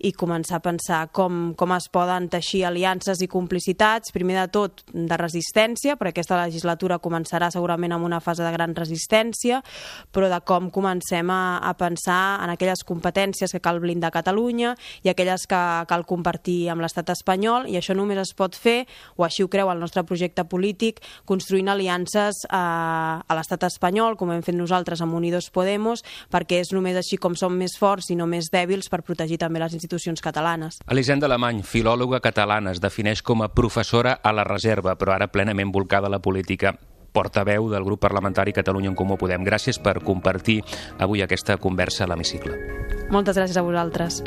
i 0.00 0.14
començar 0.16 0.58
a 0.58 0.64
pensar 0.64 1.00
com, 1.12 1.52
com 1.58 1.74
es 1.76 1.88
poden 1.92 2.30
teixir 2.32 2.64
aliances 2.64 3.20
i 3.20 3.28
complicitats, 3.28 4.14
primer 4.14 4.38
de 4.40 4.46
tot 4.54 4.82
de 4.92 5.18
resistència, 5.20 5.98
perquè 6.00 6.22
aquesta 6.22 6.40
legislatura 6.40 7.00
començarà 7.02 7.50
segurament 7.52 7.92
amb 7.96 8.08
una 8.08 8.20
fase 8.24 8.44
de 8.44 8.52
gran 8.54 8.74
resistència, 8.76 9.60
però 10.12 10.30
de 10.32 10.40
com 10.48 10.70
comencem 10.72 11.30
a, 11.32 11.58
a 11.58 11.74
pensar 11.76 12.40
en 12.44 12.54
aquelles 12.54 12.84
competències 12.88 13.52
que 13.52 13.60
cal 13.60 13.80
blindar 13.82 14.12
a 14.12 14.16
Catalunya 14.16 14.74
i 15.04 15.12
aquelles 15.12 15.46
que 15.50 15.60
cal 15.88 16.06
compartir 16.08 16.70
amb 16.72 16.84
l'estat 16.84 17.12
espanyol, 17.12 17.68
i 17.68 17.76
això 17.80 17.96
només 17.98 18.20
es 18.22 18.32
pot 18.38 18.56
fer, 18.56 18.86
o 19.16 19.26
així 19.26 19.44
ho 19.44 19.50
creu 19.52 19.70
el 19.72 19.82
nostre 19.82 20.04
projecte 20.08 20.46
polític, 20.48 21.02
construint 21.28 21.68
aliances 21.72 22.44
a, 22.48 22.64
a 23.26 23.38
l'estat 23.38 23.68
espanyol, 23.68 24.16
com 24.16 24.32
hem 24.32 24.44
fet 24.46 24.56
nosaltres 24.56 25.02
amb 25.04 25.16
Unidos 25.18 25.50
Podemos, 25.52 26.04
perquè 26.30 26.60
és 26.62 26.72
només 26.72 26.96
així 26.96 27.16
com 27.16 27.34
som 27.38 27.56
més 27.56 27.76
forts 27.78 28.10
i 28.10 28.16
no 28.18 28.28
més 28.30 28.50
dèbils 28.52 28.88
per 28.92 29.02
protegir 29.02 29.40
també 29.42 29.62
les 29.62 29.74
institucions 29.74 30.22
catalanes. 30.22 30.78
Elisenda 30.86 31.26
Alemany, 31.26 31.62
filòloga 31.66 32.20
catalana, 32.20 32.72
es 32.72 32.80
defineix 32.80 33.22
com 33.22 33.42
a 33.42 33.50
professora 33.52 34.18
a 34.22 34.32
la 34.32 34.44
reserva, 34.44 34.96
però 34.98 35.16
ara 35.16 35.30
plenament 35.32 35.72
volcada 35.72 36.06
a 36.06 36.12
la 36.12 36.22
política 36.22 36.76
portaveu 37.12 37.68
del 37.70 37.84
grup 37.84 38.00
parlamentari 38.00 38.52
Catalunya 38.52 38.88
en 38.88 38.96
Comú 38.96 39.18
Podem. 39.20 39.44
Gràcies 39.44 39.78
per 39.78 40.00
compartir 40.00 40.62
avui 40.98 41.22
aquesta 41.22 41.58
conversa 41.60 42.04
a 42.04 42.10
l'hemicicle. 42.10 42.56
Moltes 43.12 43.36
gràcies 43.36 43.60
a 43.60 43.66
vosaltres. 43.66 44.22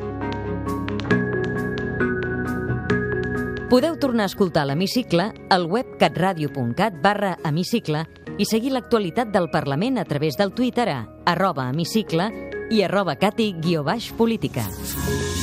Podeu 3.66 3.98
tornar 3.98 4.28
a 4.28 4.30
escoltar 4.30 4.68
l'hemicicle 4.70 5.32
al 5.50 5.66
web 5.66 5.98
catradio.cat 6.00 7.02
barra 7.02 7.34
hemicicle 7.44 8.06
i 8.38 8.46
seguir 8.46 8.74
l'actualitat 8.76 9.32
del 9.32 9.50
Parlament 9.50 9.98
a 9.98 10.06
través 10.06 10.38
del 10.38 10.54
Twitter 10.54 10.90
a 10.90 11.00
arroba 11.26 11.70
hemicicle 11.70 12.30
i 12.72 12.84
arroba 12.84 13.16
cati-política. 13.16 15.35